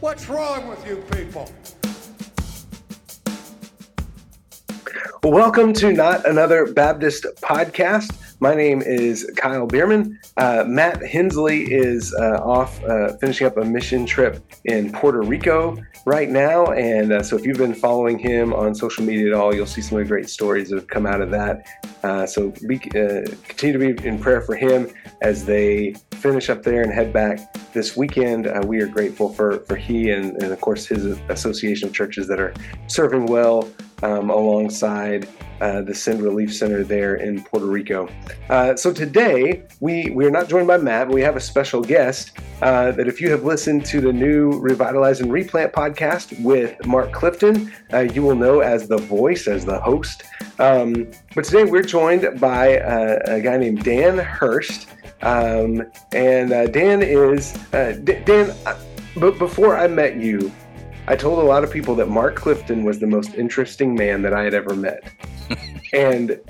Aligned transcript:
What's 0.00 0.28
wrong 0.28 0.68
with 0.68 0.86
you 0.86 0.96
people? 1.12 1.50
Welcome 5.22 5.72
to 5.72 5.90
Not 5.90 6.28
Another 6.28 6.70
Baptist 6.70 7.24
podcast. 7.40 8.25
My 8.38 8.54
name 8.54 8.82
is 8.82 9.30
Kyle 9.36 9.66
Bueermann. 9.66 10.18
Uh, 10.36 10.64
Matt 10.66 11.02
Henslee 11.02 11.72
is 11.72 12.14
uh, 12.14 12.42
off 12.44 12.84
uh, 12.84 13.16
finishing 13.16 13.46
up 13.46 13.56
a 13.56 13.64
mission 13.64 14.04
trip 14.04 14.44
in 14.66 14.92
Puerto 14.92 15.22
Rico 15.22 15.78
right 16.04 16.28
now. 16.28 16.66
And 16.66 17.12
uh, 17.12 17.22
so 17.22 17.36
if 17.36 17.46
you've 17.46 17.56
been 17.56 17.74
following 17.74 18.18
him 18.18 18.52
on 18.52 18.74
social 18.74 19.04
media 19.04 19.28
at 19.28 19.32
all, 19.32 19.54
you'll 19.54 19.64
see 19.64 19.80
some 19.80 19.96
of 19.98 20.04
the 20.04 20.08
great 20.08 20.28
stories 20.28 20.68
that 20.68 20.76
have 20.76 20.86
come 20.86 21.06
out 21.06 21.22
of 21.22 21.30
that. 21.30 21.66
Uh, 22.02 22.26
so 22.26 22.52
be, 22.68 22.76
uh, 22.76 23.24
continue 23.48 23.78
to 23.78 24.02
be 24.02 24.06
in 24.06 24.18
prayer 24.18 24.42
for 24.42 24.54
him 24.54 24.90
as 25.22 25.46
they 25.46 25.94
finish 26.12 26.50
up 26.50 26.62
there 26.62 26.82
and 26.82 26.92
head 26.92 27.14
back 27.14 27.54
this 27.72 27.96
weekend. 27.96 28.48
we 28.66 28.82
are 28.82 28.86
grateful 28.86 29.32
for, 29.32 29.60
for 29.60 29.76
he 29.76 30.10
and, 30.10 30.42
and, 30.42 30.52
of 30.52 30.60
course, 30.60 30.84
his 30.84 31.06
association 31.30 31.88
of 31.88 31.94
churches 31.94 32.28
that 32.28 32.38
are 32.38 32.52
serving 32.86 33.26
well 33.26 33.66
um, 34.02 34.30
alongside 34.30 35.28
uh, 35.60 35.80
the 35.80 35.94
Send 35.94 36.22
Relief 36.22 36.54
Center 36.54 36.84
there 36.84 37.14
in 37.16 37.42
Puerto 37.42 37.66
Rico. 37.66 38.08
Uh, 38.50 38.76
so 38.76 38.92
today 38.92 39.62
we 39.80 40.10
we 40.10 40.26
are 40.26 40.30
not 40.30 40.48
joined 40.48 40.66
by 40.66 40.76
Matt, 40.76 41.08
we 41.08 41.22
have 41.22 41.36
a 41.36 41.40
special 41.40 41.80
guest. 41.80 42.32
Uh, 42.62 42.90
that 42.92 43.06
if 43.06 43.20
you 43.20 43.30
have 43.30 43.44
listened 43.44 43.84
to 43.84 44.00
the 44.00 44.12
new 44.12 44.58
Revitalize 44.60 45.20
and 45.20 45.30
Replant 45.30 45.72
podcast 45.74 46.42
with 46.42 46.74
Mark 46.86 47.12
Clifton, 47.12 47.70
uh, 47.92 47.98
you 48.00 48.22
will 48.22 48.34
know 48.34 48.60
as 48.60 48.88
the 48.88 48.96
voice, 48.96 49.46
as 49.46 49.66
the 49.66 49.78
host. 49.78 50.22
Um, 50.58 51.06
but 51.34 51.44
today 51.44 51.64
we're 51.64 51.82
joined 51.82 52.40
by 52.40 52.78
uh, 52.78 53.18
a 53.26 53.40
guy 53.42 53.58
named 53.58 53.84
Dan 53.84 54.16
Hurst, 54.16 54.88
um, 55.20 55.82
and 56.12 56.52
uh, 56.52 56.66
Dan 56.66 57.02
is 57.02 57.52
D- 57.72 58.20
Dan. 58.24 58.54
but 59.18 59.38
before 59.38 59.76
I 59.76 59.86
met 59.86 60.16
you, 60.16 60.50
I 61.08 61.16
told 61.16 61.38
a 61.38 61.42
lot 61.42 61.62
of 61.62 61.70
people 61.70 61.94
that 61.96 62.08
Mark 62.08 62.34
Clifton 62.34 62.84
was 62.84 62.98
the 62.98 63.06
most 63.06 63.34
interesting 63.34 63.94
man 63.94 64.22
that 64.22 64.32
I 64.32 64.42
had 64.42 64.54
ever 64.54 64.74
met. 64.74 65.04
and 65.92 66.40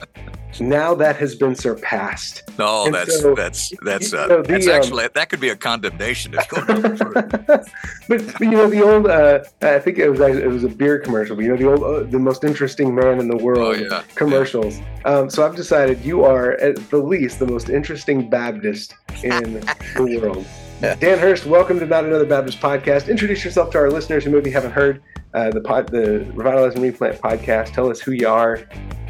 now 0.60 0.94
that 0.94 1.16
has 1.16 1.34
been 1.34 1.54
surpassed. 1.54 2.42
No, 2.58 2.90
that's, 2.90 3.20
so, 3.20 3.34
that's 3.34 3.72
that's 3.82 4.14
uh, 4.14 4.26
know, 4.26 4.42
the, 4.42 4.52
that's 4.52 4.66
um, 4.66 4.72
actually 4.72 5.08
that 5.12 5.28
could 5.28 5.40
be 5.40 5.50
a 5.50 5.56
condemnation. 5.56 6.32
but, 6.32 6.66
but 8.08 8.40
you 8.40 8.50
know 8.52 8.68
the 8.68 8.82
old 8.82 9.06
uh, 9.06 9.40
I 9.60 9.78
think 9.78 9.98
it 9.98 10.08
was 10.08 10.20
it 10.20 10.48
was 10.48 10.64
a 10.64 10.68
beer 10.68 10.98
commercial. 10.98 11.36
But 11.36 11.44
you 11.44 11.50
know 11.50 11.56
the 11.56 11.70
old 11.70 11.82
uh, 11.82 12.10
the 12.10 12.18
most 12.18 12.44
interesting 12.44 12.94
man 12.94 13.20
in 13.20 13.28
the 13.28 13.36
world 13.36 13.58
oh, 13.58 13.72
yeah. 13.72 14.02
commercials. 14.14 14.78
Yeah. 14.78 15.02
Um, 15.04 15.30
so 15.30 15.44
I've 15.44 15.56
decided 15.56 16.02
you 16.02 16.24
are 16.24 16.52
at 16.52 16.76
the 16.90 16.98
least 16.98 17.38
the 17.38 17.46
most 17.46 17.68
interesting 17.68 18.30
Baptist 18.30 18.94
in 19.22 19.60
the 19.60 20.18
world. 20.22 20.46
Dan 20.80 21.18
Hurst, 21.18 21.46
welcome 21.46 21.80
to 21.80 21.86
Not 21.86 22.04
Another 22.04 22.26
Baptist 22.26 22.60
podcast. 22.60 23.08
Introduce 23.08 23.42
yourself 23.42 23.70
to 23.70 23.78
our 23.78 23.90
listeners 23.90 24.24
who 24.24 24.30
maybe 24.30 24.50
haven't 24.50 24.72
heard 24.72 25.02
uh, 25.32 25.50
the 25.50 25.62
pod, 25.62 25.88
the 25.88 26.30
Revitalize 26.34 26.74
and 26.74 26.82
Replant 26.82 27.18
podcast. 27.18 27.72
Tell 27.72 27.88
us 27.88 27.98
who 27.98 28.12
you 28.12 28.28
are, 28.28 28.58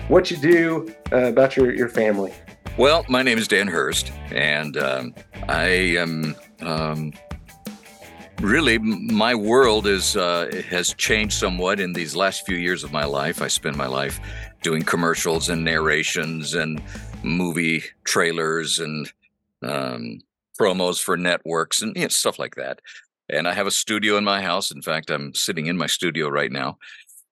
what 0.07 0.31
you 0.31 0.37
do, 0.37 0.95
uh, 1.11 1.25
about 1.25 1.57
your, 1.57 1.75
your 1.75 1.89
family. 1.89 2.33
Well, 2.79 3.05
my 3.09 3.25
name 3.25 3.37
is 3.37 3.49
Dan 3.49 3.67
Hurst, 3.67 4.13
and 4.31 4.77
um, 4.77 5.13
I 5.49 5.67
am 5.99 6.37
um, 6.61 7.13
really 8.41 8.79
my 8.79 9.35
world 9.35 9.89
is 9.89 10.17
uh, 10.17 10.63
has 10.69 10.95
changed 10.95 11.35
somewhat 11.35 11.81
in 11.81 11.93
these 11.93 12.15
last 12.15 12.47
few 12.47 12.57
years 12.57 12.85
of 12.85 12.93
my 12.93 13.05
life. 13.05 13.43
I 13.43 13.49
spend 13.49 13.77
my 13.77 13.89
life 13.89 14.21
doing 14.63 14.85
commercials 14.85 15.49
and 15.49 15.65
narrations 15.65 16.55
and 16.55 16.81
movie 17.25 17.83
trailers 18.05 18.79
and 18.79 19.11
um, 19.63 20.21
promos 20.57 21.03
for 21.03 21.17
networks 21.17 21.83
and 21.83 21.97
you 21.97 22.03
know, 22.03 22.09
stuff 22.09 22.39
like 22.39 22.55
that. 22.57 22.81
And 23.29 23.49
I 23.49 23.55
have 23.55 23.67
a 23.67 23.73
studio 23.73 24.17
in 24.17 24.25
my 24.25 24.41
house. 24.41 24.71
In 24.71 24.83
fact, 24.83 25.11
I'm 25.11 25.35
sitting 25.35 25.67
in 25.67 25.77
my 25.77 25.87
studio 25.87 26.29
right 26.29 26.53
now. 26.53 26.79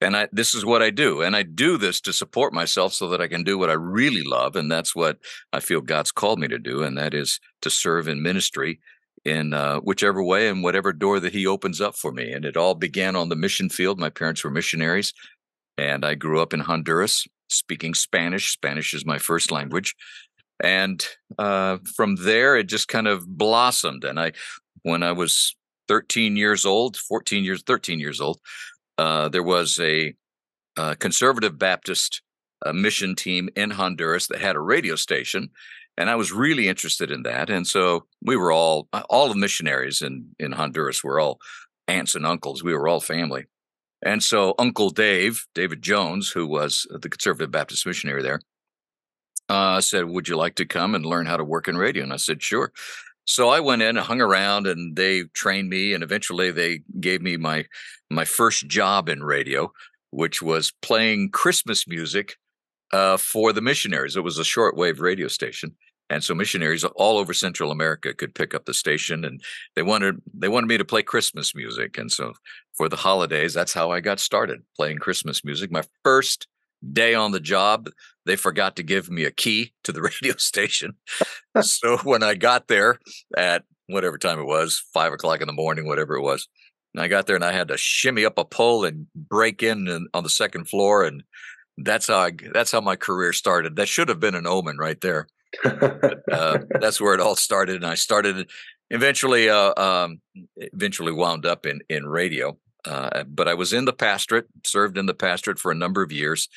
And 0.01 0.17
I, 0.17 0.29
this 0.33 0.55
is 0.55 0.65
what 0.65 0.83
I 0.83 0.91
do. 0.91 1.23
And 1.23 1.37
I 1.37 1.45
do 1.45 1.79
this 1.79 2.01
to 2.03 2.13
support 2.13 2.53
myself 2.53 2.93
so 2.93 3.09
that 3.09 3.21
I 3.21 3.29
can 3.29 3.45
do 3.45 3.57
what 3.57 3.71
I 3.71 3.75
really 3.75 4.25
love. 4.25 4.57
And 4.57 4.71
that's 4.71 4.95
what 4.95 5.19
I 5.53 5.61
feel 5.61 5.81
God's 5.81 6.13
called 6.13 6.41
me 6.41 6.49
to 6.49 6.59
do. 6.59 6.83
And 6.83 6.99
that 6.99 7.15
is 7.15 7.41
to 7.63 7.71
serve 7.71 8.09
in 8.09 8.23
ministry 8.23 8.81
in 9.25 9.55
uh, 9.55 9.79
whichever 9.81 10.23
way 10.23 10.49
and 10.49 10.63
whatever 10.63 10.93
door 10.93 11.21
that 11.21 11.33
He 11.33 11.47
opens 11.47 11.81
up 11.81 11.97
for 11.97 12.13
me. 12.13 12.33
And 12.33 12.45
it 12.45 12.57
all 12.57 12.75
began 12.75 13.17
on 13.17 13.29
the 13.29 13.37
mission 13.37 13.69
field. 13.69 13.99
My 13.99 14.11
parents 14.11 14.45
were 14.45 14.51
missionaries. 14.51 15.15
And 15.79 16.05
I 16.05 16.15
grew 16.15 16.41
up 16.41 16.53
in 16.53 16.61
Honduras 16.61 17.27
speaking 17.49 17.95
Spanish. 17.95 18.53
Spanish 18.53 18.95
is 18.95 19.07
my 19.07 19.19
first 19.19 19.51
language 19.51 19.95
and 20.65 21.07
uh, 21.39 21.77
from 21.95 22.17
there 22.17 22.57
it 22.57 22.65
just 22.65 22.89
kind 22.89 23.07
of 23.07 23.29
blossomed 23.29 24.03
and 24.03 24.19
i 24.19 24.33
when 24.83 25.03
i 25.03 25.13
was 25.13 25.55
13 25.89 26.37
years 26.37 26.65
old 26.65 26.97
14 26.97 27.45
years 27.45 27.63
13 27.63 28.01
years 28.01 28.21
old 28.21 28.41
uh, 28.97 29.29
there 29.29 29.43
was 29.43 29.79
a, 29.81 30.15
a 30.79 30.97
conservative 30.97 31.59
baptist 31.59 32.23
uh, 32.65 32.73
mission 32.73 33.15
team 33.15 33.49
in 33.57 33.71
honduras 33.71 34.29
that 34.29 34.41
had 34.41 34.57
a 34.57 34.61
radio 34.61 34.97
station 34.97 35.51
and 35.99 36.09
i 36.09 36.15
was 36.15 36.33
really 36.33 36.67
interested 36.67 37.11
in 37.11 37.23
that 37.23 37.51
and 37.51 37.67
so 37.67 38.07
we 38.23 38.37
were 38.37 38.51
all 38.51 38.89
all 39.11 39.29
the 39.29 39.35
missionaries 39.35 40.01
in 40.01 40.27
in 40.39 40.53
honduras 40.53 41.05
were 41.05 41.21
all 41.21 41.39
aunts 41.89 42.15
and 42.15 42.25
uncles 42.27 42.65
we 42.65 42.73
were 42.73 42.89
all 42.89 43.01
family 43.01 43.45
and 44.03 44.23
so 44.23 44.55
uncle 44.59 44.89
dave 44.89 45.45
david 45.55 45.83
jones 45.83 46.31
who 46.31 46.47
was 46.47 46.87
the 47.03 47.11
conservative 47.11 47.51
baptist 47.51 47.85
missionary 47.87 48.23
there 48.23 48.41
uh, 49.49 49.81
said, 49.81 50.07
Would 50.07 50.29
you 50.29 50.37
like 50.37 50.55
to 50.57 50.67
come 50.67 50.95
and 50.95 51.07
learn 51.07 51.27
how 51.27 51.37
to 51.37 51.45
work 51.45 51.69
in 51.69 51.77
radio? 51.77 52.03
And 52.03 52.13
I 52.13 52.17
said, 52.17 52.43
Sure. 52.43 52.73
So 53.27 53.49
I 53.49 53.61
went 53.61 53.83
in 53.83 53.97
and 53.97 54.07
hung 54.07 54.21
around 54.21 54.67
and 54.67 54.97
they 54.97 55.25
trained 55.33 55.71
me 55.71 55.95
and 55.95 56.03
eventually 56.03 56.51
they 56.51 56.81
gave 57.01 57.23
me 57.23 57.37
my 57.37 57.65
my 58.11 58.25
first 58.25 58.67
job 58.67 59.09
in 59.09 59.23
radio, 59.23 59.73
which 60.11 60.43
was 60.43 60.73
playing 60.83 61.31
Christmas 61.31 61.89
music 61.89 62.37
uh, 62.93 63.17
for 63.17 63.53
the 63.53 63.63
missionaries. 63.63 64.17
It 64.17 64.25
was 64.25 64.39
a 64.39 64.43
shortwave 64.43 65.01
radio 65.01 65.29
station. 65.29 65.75
And 66.11 66.23
so 66.23 66.35
missionaries 66.35 66.85
all 66.85 67.17
over 67.17 67.33
Central 67.33 67.71
America 67.71 68.13
could 68.13 68.35
pick 68.35 68.55
up 68.55 68.67
the 68.67 68.75
station 68.75 69.25
and 69.25 69.43
they 69.75 69.83
wanted 69.83 70.21
they 70.35 70.49
wanted 70.49 70.67
me 70.67 70.77
to 70.77 70.85
play 70.85 71.03
Christmas 71.03 71.55
music. 71.55 71.97
And 71.97 72.13
so 72.13 72.35
for 72.75 72.89
the 72.89 72.97
holidays, 72.97 73.55
that's 73.55 73.73
how 73.73 73.91
I 73.91 74.01
got 74.01 74.21
started 74.21 74.63
playing 74.77 74.99
Christmas 74.99 75.45
music. 75.45 75.73
My 75.73 75.83
first 76.05 76.47
day 76.93 77.15
on 77.15 77.33
the 77.33 77.41
job, 77.41 77.89
they 78.27 78.37
forgot 78.37 78.77
to 78.77 78.83
give 78.83 79.11
me 79.11 79.25
a 79.25 79.31
key 79.31 79.73
to 79.85 79.93
the 79.93 80.03
radio 80.23 80.35
station. 80.37 80.95
so 81.61 81.99
when 81.99 82.23
I 82.23 82.35
got 82.35 82.69
there 82.69 82.99
at 83.37 83.65
whatever 83.87 84.19
time 84.19 84.39
it 84.39 84.47
was, 84.47 84.83
five 84.93 85.13
o'clock 85.13 85.41
in 85.41 85.47
the 85.47 85.53
morning, 85.53 85.87
whatever 85.87 86.15
it 86.15 86.23
was, 86.23 86.49
and 86.95 87.03
I 87.03 87.09
got 87.09 87.27
there 87.27 87.37
and 87.37 87.45
I 87.45 87.53
had 87.53 87.69
to 87.69 87.77
shimmy 87.77 88.25
up 88.25 88.39
a 88.39 88.45
pole 88.45 88.85
and 88.85 89.07
break 89.15 89.63
in 89.63 89.89
and, 89.89 90.09
on 90.15 90.23
the 90.23 90.31
second 90.31 90.69
floor, 90.69 91.05
and 91.05 91.23
that's 91.79 92.07
how 92.07 92.19
I, 92.19 92.33
that's 92.53 92.71
how 92.71 92.81
my 92.81 92.97
career 92.97 93.33
started. 93.33 93.77
That 93.77 93.89
should 93.89 94.09
have 94.09 94.21
been 94.21 94.37
an 94.37 94.47
omen 94.47 94.79
right 94.79 95.01
there. 95.01 95.27
but, 95.63 96.23
uh, 96.33 96.59
that's 96.81 97.01
where 97.01 97.15
it 97.15 97.21
all 97.21 97.37
started, 97.37 97.77
and 97.77 97.87
I 97.87 97.95
started 97.95 98.49
eventually. 98.91 99.49
Uh, 99.49 99.75
um, 99.77 100.21
eventually 100.57 101.13
wound 101.13 101.47
up 101.47 101.67
in 101.67 101.81
in 101.89 102.07
radio. 102.07 102.57
Uh, 102.87 103.25
but 103.25 103.49
I 103.49 103.55
was 103.55 103.73
in 103.73 103.85
the 103.85 103.93
pastorate, 103.93 104.47
served 104.65 104.99
in 104.99 105.07
the 105.07 105.15
pastorate 105.15 105.59
for 105.59 105.71
a 105.71 105.77
number 105.77 106.03
of 106.03 106.13
years. 106.13 106.49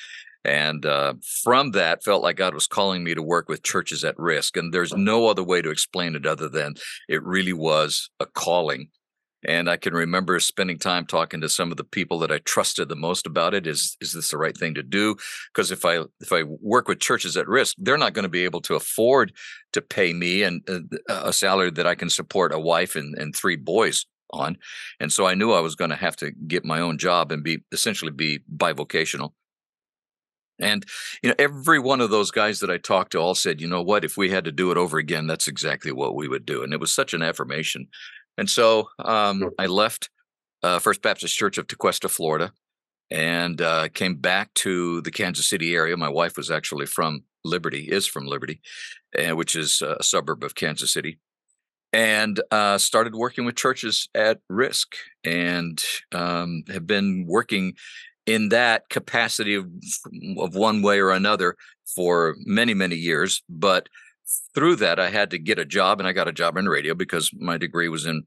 And 0.44 0.86
uh, 0.86 1.16
from 1.44 1.72
that, 1.72 2.04
felt 2.04 2.24
like 2.24 2.38
God 2.38 2.54
was 2.54 2.68
calling 2.68 3.04
me 3.04 3.14
to 3.14 3.22
work 3.22 3.50
with 3.50 3.64
churches 3.64 4.04
at 4.04 4.18
risk. 4.18 4.56
And 4.56 4.74
there's 4.74 4.94
no 4.94 5.28
other 5.28 5.44
way 5.44 5.62
to 5.62 5.70
explain 5.70 6.16
it 6.16 6.26
other 6.26 6.48
than 6.48 6.76
it 7.10 7.24
really 7.24 7.54
was 7.54 8.10
a 8.20 8.26
calling. 8.26 8.90
And 9.44 9.70
I 9.70 9.78
can 9.78 9.94
remember 9.94 10.40
spending 10.40 10.80
time 10.80 11.06
talking 11.06 11.42
to 11.42 11.50
some 11.50 11.70
of 11.70 11.78
the 11.78 11.84
people 11.84 12.20
that 12.20 12.32
I 12.32 12.40
trusted 12.40 12.90
the 12.90 12.96
most 12.96 13.28
about 13.28 13.54
it. 13.54 13.68
Is 13.68 13.96
is 14.02 14.14
this 14.14 14.32
the 14.32 14.38
right 14.38 14.58
thing 14.58 14.74
to 14.74 14.84
do? 14.84 15.16
Because 15.54 15.70
if 15.70 15.86
I 15.86 16.00
if 16.20 16.34
I 16.34 16.44
work 16.44 16.88
with 16.88 17.00
churches 17.00 17.38
at 17.38 17.48
risk, 17.48 17.76
they're 17.78 17.98
not 17.98 18.14
going 18.14 18.24
to 18.24 18.30
be 18.30 18.46
able 18.46 18.62
to 18.62 18.76
afford 18.76 19.34
to 19.74 19.82
pay 19.82 20.12
me 20.12 20.44
and 20.44 20.68
uh, 20.68 20.80
a 21.08 21.32
salary 21.34 21.72
that 21.72 21.88
I 21.88 21.94
can 21.94 22.10
support 22.10 22.54
a 22.54 22.60
wife 22.60 22.96
and, 22.96 23.16
and 23.18 23.36
three 23.36 23.58
boys 23.58 24.06
on. 24.32 24.58
And 25.00 25.12
so 25.12 25.26
I 25.26 25.36
knew 25.36 25.52
I 25.52 25.60
was 25.60 25.76
going 25.76 25.90
to 25.90 25.96
have 25.96 26.16
to 26.18 26.32
get 26.32 26.66
my 26.66 26.80
own 26.80 26.98
job 26.98 27.32
and 27.32 27.44
be 27.44 27.64
essentially 27.72 28.12
be 28.12 28.40
bivocational. 28.56 29.34
And 30.60 30.86
you 31.22 31.30
know, 31.30 31.36
every 31.38 31.80
one 31.80 32.02
of 32.02 32.10
those 32.10 32.32
guys 32.32 32.60
that 32.62 32.72
I 32.72 32.78
talked 32.78 33.12
to 33.12 33.20
all 33.20 33.36
said, 33.36 33.62
you 33.62 33.68
know 33.68 33.84
what, 33.84 34.04
if 34.04 34.18
we 34.18 34.30
had 34.30 34.46
to 34.46 34.52
do 34.52 34.72
it 34.72 34.78
over 34.78 34.98
again, 34.98 35.28
that's 35.28 35.48
exactly 35.48 35.92
what 35.92 36.16
we 36.16 36.28
would 36.28 36.46
do. 36.46 36.64
And 36.64 36.74
it 36.74 36.80
was 36.80 36.92
such 36.92 37.14
an 37.14 37.22
affirmation. 37.22 37.88
And 38.38 38.50
so 38.50 38.90
um, 39.00 39.52
I 39.60 39.68
left 39.68 40.10
uh, 40.64 40.80
First 40.80 41.02
Baptist 41.02 41.36
Church 41.36 41.58
of 41.58 41.68
Tequesta, 41.68 42.10
Florida, 42.10 42.52
and 43.12 43.62
uh, 43.62 43.90
came 43.90 44.16
back 44.16 44.54
to 44.56 45.02
the 45.02 45.12
Kansas 45.12 45.48
City 45.48 45.76
area. 45.76 45.96
My 45.96 46.10
wife 46.10 46.38
was 46.38 46.52
actually 46.52 46.88
from 46.88 47.24
Liberty, 47.44 47.88
is 47.92 48.08
from 48.08 48.26
Liberty, 48.26 48.60
uh, 49.18 49.36
which 49.36 49.56
is 49.56 49.82
a 49.82 50.04
suburb 50.04 50.44
of 50.44 50.56
Kansas 50.56 50.92
City 50.92 51.20
and 51.94 52.42
uh, 52.52 52.78
started 52.78 53.16
working 53.16 53.46
with 53.46 53.56
churches 53.56 54.10
at 54.14 54.40
risk 54.50 54.96
and 55.24 55.84
um, 56.14 56.64
have 56.68 56.86
been 56.86 57.26
working 57.28 57.74
in 58.26 58.50
that 58.50 58.90
capacity 58.90 59.56
of, 59.56 59.66
of 60.38 60.56
one 60.56 60.82
way 60.82 61.00
or 61.00 61.12
another 61.12 61.56
for 61.96 62.36
many 62.40 62.74
many 62.74 62.96
years 62.96 63.42
but 63.48 63.88
through 64.54 64.76
that 64.76 65.00
i 65.00 65.10
had 65.10 65.32
to 65.32 65.40
get 65.40 65.58
a 65.58 65.64
job 65.64 66.00
and 66.00 66.08
i 66.08 66.12
got 66.12 66.28
a 66.28 66.34
job 66.34 66.58
in 66.58 66.68
radio 66.68 66.94
because 66.94 67.32
my 67.34 67.58
degree 67.58 67.88
was 67.88 68.06
in 68.06 68.24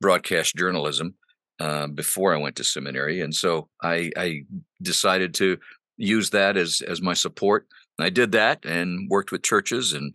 broadcast 0.00 0.56
journalism 0.56 1.14
uh, 1.60 1.86
before 1.86 2.34
I 2.34 2.38
went 2.38 2.56
to 2.56 2.64
seminary, 2.64 3.20
and 3.20 3.34
so 3.34 3.68
I, 3.82 4.10
I 4.16 4.42
decided 4.82 5.34
to 5.34 5.58
use 5.96 6.30
that 6.30 6.56
as 6.56 6.82
as 6.86 7.00
my 7.00 7.14
support. 7.14 7.66
I 7.98 8.10
did 8.10 8.32
that 8.32 8.64
and 8.64 9.08
worked 9.08 9.30
with 9.30 9.44
churches 9.44 9.92
and 9.92 10.14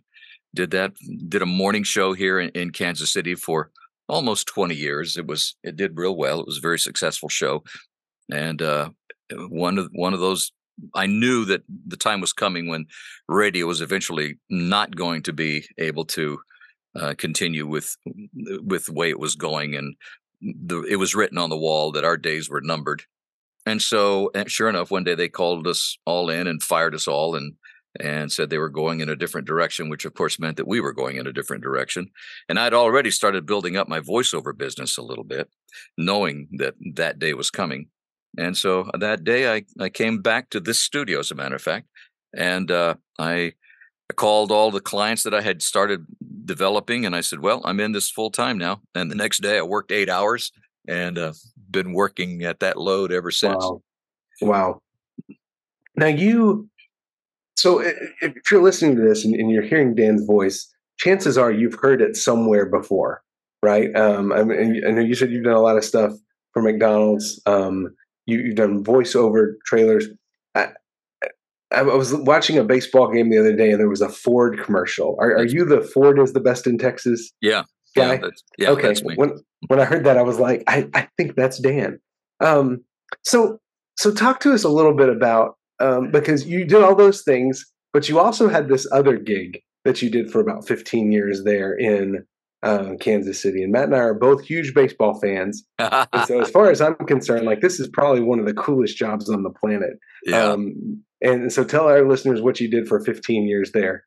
did 0.54 0.70
that. 0.72 0.92
Did 1.28 1.42
a 1.42 1.46
morning 1.46 1.82
show 1.82 2.12
here 2.12 2.40
in, 2.40 2.50
in 2.50 2.70
Kansas 2.70 3.12
City 3.12 3.34
for 3.34 3.70
almost 4.08 4.48
20 4.48 4.74
years. 4.74 5.16
It 5.16 5.26
was 5.26 5.56
it 5.62 5.76
did 5.76 5.96
real 5.96 6.16
well. 6.16 6.40
It 6.40 6.46
was 6.46 6.58
a 6.58 6.62
very 6.62 6.78
successful 6.78 7.28
show, 7.28 7.62
and 8.32 8.60
uh, 8.60 8.90
one 9.48 9.78
of 9.78 9.88
one 9.92 10.14
of 10.14 10.20
those. 10.20 10.52
I 10.94 11.04
knew 11.04 11.44
that 11.44 11.62
the 11.86 11.96
time 11.98 12.22
was 12.22 12.32
coming 12.32 12.66
when 12.66 12.86
radio 13.28 13.66
was 13.66 13.82
eventually 13.82 14.38
not 14.48 14.96
going 14.96 15.22
to 15.24 15.32
be 15.32 15.66
able 15.76 16.06
to 16.06 16.40
uh, 16.98 17.14
continue 17.18 17.66
with 17.66 17.96
with 18.34 18.86
the 18.86 18.94
way 18.94 19.10
it 19.10 19.18
was 19.18 19.34
going, 19.34 19.74
and 19.76 19.94
the, 20.40 20.82
it 20.82 20.96
was 20.96 21.14
written 21.14 21.38
on 21.38 21.50
the 21.50 21.58
wall 21.58 21.92
that 21.92 22.04
our 22.04 22.16
days 22.16 22.48
were 22.48 22.62
numbered. 22.62 23.02
And 23.66 23.82
so, 23.82 24.30
and 24.34 24.50
sure 24.50 24.70
enough, 24.70 24.90
one 24.90 25.04
day 25.04 25.14
they 25.14 25.28
called 25.28 25.66
us 25.66 25.98
all 26.06 26.30
in 26.30 26.46
and 26.46 26.62
fired 26.62 26.94
us 26.94 27.06
all, 27.06 27.36
and 27.36 27.54
and 27.98 28.30
said 28.30 28.50
they 28.50 28.58
were 28.58 28.68
going 28.68 29.00
in 29.00 29.08
a 29.08 29.16
different 29.16 29.46
direction, 29.46 29.88
which 29.88 30.04
of 30.04 30.14
course 30.14 30.38
meant 30.38 30.56
that 30.56 30.68
we 30.68 30.80
were 30.80 30.92
going 30.92 31.16
in 31.16 31.26
a 31.26 31.32
different 31.32 31.62
direction. 31.62 32.10
And 32.48 32.58
I'd 32.58 32.74
already 32.74 33.10
started 33.10 33.46
building 33.46 33.76
up 33.76 33.88
my 33.88 34.00
voiceover 34.00 34.56
business 34.56 34.96
a 34.96 35.02
little 35.02 35.24
bit, 35.24 35.48
knowing 35.98 36.48
that 36.52 36.74
that 36.94 37.18
day 37.18 37.34
was 37.34 37.50
coming. 37.50 37.88
And 38.38 38.56
so 38.56 38.88
that 38.96 39.24
day 39.24 39.52
I, 39.52 39.64
I 39.80 39.88
came 39.88 40.22
back 40.22 40.50
to 40.50 40.60
this 40.60 40.78
studio, 40.78 41.18
as 41.18 41.32
a 41.32 41.34
matter 41.34 41.56
of 41.56 41.62
fact, 41.62 41.88
and 42.36 42.70
uh, 42.70 42.94
I, 43.18 43.54
I 44.08 44.12
called 44.14 44.52
all 44.52 44.70
the 44.70 44.80
clients 44.80 45.24
that 45.24 45.34
I 45.34 45.40
had 45.40 45.60
started 45.60 46.06
developing 46.44 47.06
and 47.06 47.16
I 47.16 47.22
said, 47.22 47.40
well, 47.40 47.60
I'm 47.64 47.80
in 47.80 47.92
this 47.92 48.08
full 48.08 48.30
time 48.30 48.56
now. 48.56 48.82
And 48.94 49.10
the 49.10 49.16
next 49.16 49.38
day 49.42 49.58
I 49.58 49.62
worked 49.62 49.90
eight 49.90 50.08
hours 50.08 50.52
and 50.86 51.18
uh, 51.18 51.32
been 51.70 51.92
working 51.92 52.44
at 52.44 52.60
that 52.60 52.76
load 52.76 53.12
ever 53.12 53.32
since. 53.32 53.64
Wow. 53.64 53.82
Wow. 54.40 54.82
Now 55.96 56.06
you 56.06 56.69
so 57.60 57.80
if 57.80 58.50
you're 58.50 58.62
listening 58.62 58.96
to 58.96 59.02
this 59.02 59.22
and, 59.22 59.34
and, 59.34 59.50
you're 59.50 59.62
hearing 59.62 59.94
Dan's 59.94 60.24
voice, 60.24 60.66
chances 60.96 61.36
are 61.36 61.52
you've 61.52 61.74
heard 61.74 62.00
it 62.00 62.16
somewhere 62.16 62.64
before, 62.64 63.22
right? 63.62 63.94
Um, 63.94 64.32
I, 64.32 64.44
mean, 64.44 64.82
I 64.86 64.92
know 64.92 65.02
you 65.02 65.14
said 65.14 65.30
you've 65.30 65.44
done 65.44 65.52
a 65.52 65.60
lot 65.60 65.76
of 65.76 65.84
stuff 65.84 66.14
for 66.54 66.62
McDonald's. 66.62 67.38
Um, 67.44 67.94
you, 68.24 68.46
have 68.46 68.54
done 68.54 68.82
voiceover 68.82 69.56
trailers. 69.66 70.08
I, 70.54 70.68
I, 71.70 71.82
was 71.82 72.14
watching 72.14 72.56
a 72.56 72.64
baseball 72.64 73.12
game 73.12 73.28
the 73.28 73.36
other 73.36 73.54
day, 73.54 73.70
and 73.70 73.78
there 73.78 73.90
was 73.90 74.00
a 74.00 74.08
Ford 74.08 74.58
commercial. 74.64 75.18
Are, 75.20 75.36
are 75.36 75.44
you 75.44 75.66
the 75.66 75.82
Ford 75.82 76.18
is 76.18 76.32
the 76.32 76.40
best 76.40 76.66
in 76.66 76.78
Texas? 76.78 77.30
Yeah, 77.42 77.64
guy. 77.94 78.14
Yeah, 78.14 78.16
that's, 78.22 78.44
yeah, 78.56 78.70
okay. 78.70 78.94
When 79.16 79.32
when 79.66 79.80
I 79.80 79.84
heard 79.84 80.04
that, 80.04 80.16
I 80.16 80.22
was 80.22 80.38
like, 80.38 80.64
I, 80.66 80.88
I 80.94 81.08
think 81.18 81.36
that's 81.36 81.58
Dan. 81.58 82.00
Um, 82.40 82.84
so 83.22 83.58
so 83.98 84.14
talk 84.14 84.40
to 84.40 84.54
us 84.54 84.64
a 84.64 84.70
little 84.70 84.94
bit 84.94 85.10
about 85.10 85.56
um, 85.80 86.10
because 86.10 86.46
you 86.46 86.64
did 86.64 86.82
all 86.82 86.94
those 86.94 87.22
things, 87.22 87.64
but 87.92 88.08
you 88.08 88.18
also 88.18 88.48
had 88.48 88.68
this 88.68 88.86
other 88.92 89.16
gig 89.16 89.60
that 89.84 90.02
you 90.02 90.10
did 90.10 90.30
for 90.30 90.40
about 90.40 90.66
15 90.66 91.10
years 91.10 91.42
there 91.44 91.72
in 91.72 92.24
uh, 92.62 92.92
Kansas 93.00 93.40
City. 93.40 93.62
And 93.62 93.72
Matt 93.72 93.84
and 93.84 93.96
I 93.96 94.00
are 94.00 94.14
both 94.14 94.44
huge 94.44 94.74
baseball 94.74 95.18
fans. 95.20 95.64
and 95.78 96.26
so, 96.26 96.40
as 96.42 96.50
far 96.50 96.70
as 96.70 96.80
I'm 96.80 96.94
concerned, 97.06 97.46
like 97.46 97.60
this 97.60 97.80
is 97.80 97.88
probably 97.88 98.20
one 98.20 98.38
of 98.38 98.46
the 98.46 98.54
coolest 98.54 98.96
jobs 98.96 99.30
on 99.30 99.42
the 99.42 99.50
planet. 99.50 99.92
Yeah. 100.24 100.44
Um, 100.44 101.02
and 101.22 101.52
so, 101.52 101.64
tell 101.64 101.86
our 101.88 102.06
listeners 102.06 102.42
what 102.42 102.60
you 102.60 102.70
did 102.70 102.86
for 102.86 103.00
15 103.00 103.48
years 103.48 103.72
there. 103.72 104.04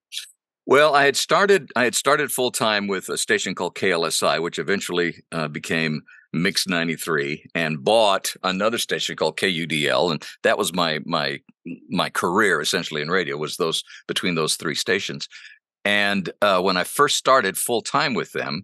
Well, 0.66 0.96
I 0.96 1.06
had 1.06 1.16
started. 1.16 1.72
I 1.76 1.84
had 1.84 1.96
started 1.96 2.32
full 2.32 2.52
time 2.52 2.88
with 2.88 3.10
a 3.10 3.18
station 3.18 3.54
called 3.56 3.76
KLSI, 3.76 4.42
which 4.42 4.60
eventually 4.60 5.24
uh, 5.32 5.48
became 5.48 6.04
Mix 6.34 6.68
93 6.68 7.50
and 7.54 7.84
bought 7.84 8.34
another 8.44 8.78
station 8.78 9.16
called 9.16 9.38
KUDL 9.38 10.12
and 10.12 10.26
that 10.42 10.58
was 10.58 10.74
my 10.74 11.00
my 11.06 11.40
my 11.90 12.10
career 12.10 12.60
essentially 12.60 13.02
in 13.02 13.10
radio 13.10 13.38
was 13.38 13.58
those 13.58 13.84
between 14.08 14.36
those 14.36 14.56
three 14.56 14.76
stations. 14.76 15.30
And 15.86 16.30
uh, 16.42 16.62
when 16.62 16.78
I 16.78 16.86
first 16.86 17.18
started 17.18 17.58
full 17.58 17.82
time 17.82 18.14
with 18.14 18.32
them 18.32 18.64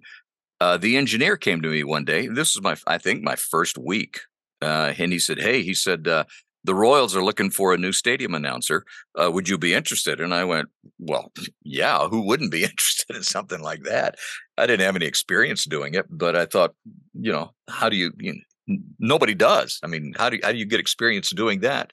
uh, 0.61 0.77
the 0.77 0.97
engineer 0.97 1.37
came 1.37 1.61
to 1.61 1.69
me 1.69 1.83
one 1.83 2.03
day. 2.03 2.27
This 2.27 2.55
was 2.55 2.63
my 2.63 2.75
I 2.87 2.97
think 2.97 3.23
my 3.23 3.35
first 3.35 3.77
week 3.77 4.21
uh, 4.61 4.93
and 4.97 5.11
he 5.11 5.19
said 5.19 5.39
hey 5.39 5.61
he 5.61 5.73
said 5.73 6.07
uh, 6.07 6.25
the 6.63 6.75
Royals 6.75 7.15
are 7.15 7.23
looking 7.23 7.49
for 7.49 7.73
a 7.73 7.77
new 7.77 7.91
stadium 7.91 8.33
announcer. 8.33 8.85
Uh, 9.15 9.31
would 9.31 9.47
you 9.47 9.57
be 9.57 9.73
interested? 9.73 10.19
And 10.19 10.33
I 10.33 10.43
went, 10.43 10.69
well, 10.97 11.31
yeah, 11.63 12.07
who 12.07 12.21
wouldn't 12.21 12.51
be 12.51 12.63
interested 12.63 13.15
in 13.15 13.23
something 13.23 13.61
like 13.61 13.83
that? 13.83 14.15
I 14.57 14.67
didn't 14.67 14.85
have 14.85 14.95
any 14.95 15.05
experience 15.05 15.65
doing 15.65 15.93
it, 15.93 16.05
but 16.09 16.35
I 16.35 16.45
thought, 16.45 16.73
you 17.13 17.31
know, 17.31 17.51
how 17.69 17.89
do 17.89 17.95
you, 17.95 18.11
you 18.19 18.33
know, 18.33 18.77
nobody 18.99 19.33
does. 19.33 19.79
I 19.83 19.87
mean, 19.87 20.13
how 20.17 20.29
do 20.29 20.35
you, 20.35 20.41
how 20.43 20.51
do 20.51 20.57
you 20.57 20.65
get 20.65 20.79
experience 20.79 21.31
doing 21.31 21.61
that? 21.61 21.91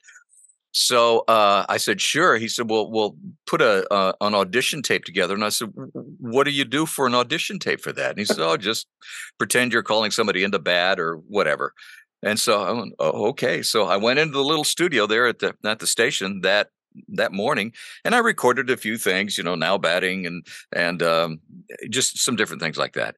So 0.73 1.23
uh, 1.27 1.65
I 1.67 1.77
said, 1.77 1.99
sure. 1.99 2.37
He 2.37 2.47
said, 2.47 2.69
well, 2.69 2.91
we'll 2.91 3.15
put 3.47 3.61
a 3.61 3.91
uh, 3.91 4.13
an 4.21 4.35
audition 4.35 4.83
tape 4.83 5.05
together. 5.05 5.33
And 5.33 5.43
I 5.43 5.49
said, 5.49 5.71
what 5.73 6.43
do 6.43 6.51
you 6.51 6.65
do 6.65 6.85
for 6.85 7.07
an 7.07 7.15
audition 7.15 7.57
tape 7.57 7.81
for 7.81 7.91
that? 7.93 8.11
And 8.11 8.19
he 8.19 8.25
said, 8.25 8.39
oh, 8.39 8.57
just 8.57 8.85
pretend 9.39 9.73
you're 9.73 9.81
calling 9.81 10.11
somebody 10.11 10.43
into 10.43 10.59
bat 10.59 10.99
or 10.99 11.15
whatever. 11.15 11.73
And 12.23 12.39
so 12.39 12.61
I 12.61 12.71
went, 12.71 12.93
oh, 12.99 13.27
okay. 13.27 13.61
So 13.61 13.85
I 13.85 13.97
went 13.97 14.19
into 14.19 14.33
the 14.33 14.43
little 14.43 14.63
studio 14.63 15.05
there 15.05 15.27
at 15.27 15.39
the 15.39 15.55
at 15.63 15.79
the 15.79 15.87
station 15.87 16.41
that 16.41 16.69
that 17.09 17.31
morning, 17.31 17.73
and 18.03 18.15
I 18.15 18.19
recorded 18.19 18.69
a 18.69 18.77
few 18.77 18.97
things, 18.97 19.37
you 19.37 19.43
know, 19.43 19.55
now 19.55 19.77
batting 19.77 20.25
and 20.25 20.45
and 20.75 21.01
um, 21.03 21.39
just 21.89 22.19
some 22.19 22.35
different 22.35 22.61
things 22.61 22.77
like 22.77 22.93
that. 22.93 23.15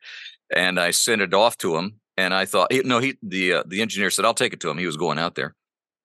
And 0.55 0.79
I 0.79 0.91
sent 0.91 1.21
it 1.21 1.33
off 1.33 1.57
to 1.59 1.77
him, 1.77 1.99
and 2.17 2.33
I 2.33 2.45
thought, 2.45 2.71
no, 2.83 2.99
he 2.99 3.17
the 3.23 3.53
uh, 3.53 3.63
the 3.65 3.81
engineer 3.81 4.09
said 4.09 4.25
I'll 4.25 4.33
take 4.33 4.53
it 4.53 4.59
to 4.61 4.69
him. 4.69 4.77
He 4.77 4.85
was 4.85 4.97
going 4.97 5.19
out 5.19 5.35
there, 5.35 5.55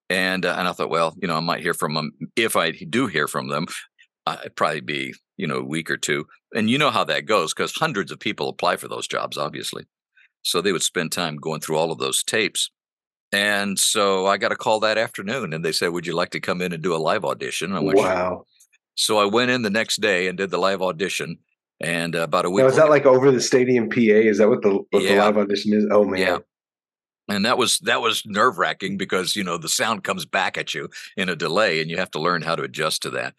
and 0.09 0.47
uh, 0.47 0.55
and 0.57 0.69
I 0.69 0.73
thought, 0.73 0.91
well, 0.91 1.15
you 1.21 1.27
know, 1.27 1.37
I 1.37 1.41
might 1.41 1.63
hear 1.63 1.75
from 1.75 1.97
him 1.97 2.13
if 2.37 2.57
I 2.57 2.71
do 2.71 3.07
hear 3.07 3.27
from 3.27 3.49
them. 3.49 3.67
I'd 4.27 4.57
probably 4.57 4.81
be 4.81 5.15
you 5.37 5.47
know 5.47 5.57
a 5.57 5.65
week 5.65 5.91
or 5.91 5.97
two, 5.97 6.27
and 6.55 6.71
you 6.71 6.79
know 6.79 6.91
how 6.91 7.05
that 7.05 7.27
goes 7.27 7.53
because 7.53 7.73
hundreds 7.75 8.13
of 8.13 8.21
people 8.21 8.49
apply 8.49 8.77
for 8.77 8.89
those 8.89 9.09
jobs, 9.09 9.37
obviously. 9.37 9.87
So 10.43 10.61
they 10.61 10.73
would 10.73 10.83
spend 10.83 11.11
time 11.11 11.37
going 11.37 11.61
through 11.61 11.79
all 11.79 11.91
of 11.91 11.99
those 11.99 12.23
tapes 12.23 12.71
and 13.35 13.79
so 13.79 14.27
I 14.27 14.37
got 14.37 14.53
a 14.53 14.57
call 14.57 14.81
that 14.81 14.97
afternoon 14.97 15.53
and 15.53 15.65
they 15.65 15.73
said, 15.73 15.89
Would 15.89 16.07
you 16.07 16.15
like 16.15 16.31
to 16.31 16.41
come 16.41 16.63
in 16.63 16.73
and 16.73 16.83
do 16.83 16.95
a 16.95 16.97
live 16.97 17.25
audition? 17.25 17.73
I 17.73 17.81
went, 17.81 17.99
wow. 17.99 18.45
So 18.95 19.19
I 19.19 19.25
went 19.25 19.51
in 19.51 19.63
the 19.63 19.71
next 19.71 20.01
day 20.01 20.29
and 20.29 20.39
did 20.39 20.51
the 20.51 20.59
live 20.59 20.81
audition. 20.81 21.39
And 21.81 22.15
uh, 22.15 22.21
about 22.21 22.45
a 22.45 22.51
week. 22.51 22.63
Now, 22.63 22.69
is 22.69 22.77
that 22.77 22.89
like 22.89 23.05
over 23.05 23.33
the 23.33 23.41
stadium 23.41 23.91
PA? 23.91 23.99
Is 23.99 24.39
that 24.39 24.49
what 24.49 24.63
the 24.63 24.79
what 24.91 25.03
yeah. 25.03 25.17
the 25.17 25.17
live 25.17 25.37
audition 25.37 25.73
is? 25.73 25.85
Oh 25.91 26.05
man. 26.05 26.21
Yeah. 26.21 26.39
And 27.29 27.45
that 27.45 27.59
was 27.59 27.79
that 27.81 28.01
was 28.01 28.23
nerve 28.25 28.59
wracking 28.59 28.97
because 28.97 29.35
you 29.35 29.43
know 29.43 29.59
the 29.59 29.69
sound 29.69 30.05
comes 30.05 30.25
back 30.25 30.57
at 30.57 30.73
you 30.73 30.89
in 31.17 31.29
a 31.29 31.35
delay, 31.35 31.81
and 31.81 31.91
you 31.91 31.97
have 31.97 32.13
to 32.13 32.21
learn 32.21 32.43
how 32.43 32.55
to 32.55 32.63
adjust 32.63 33.03
to 33.03 33.11
that. 33.11 33.35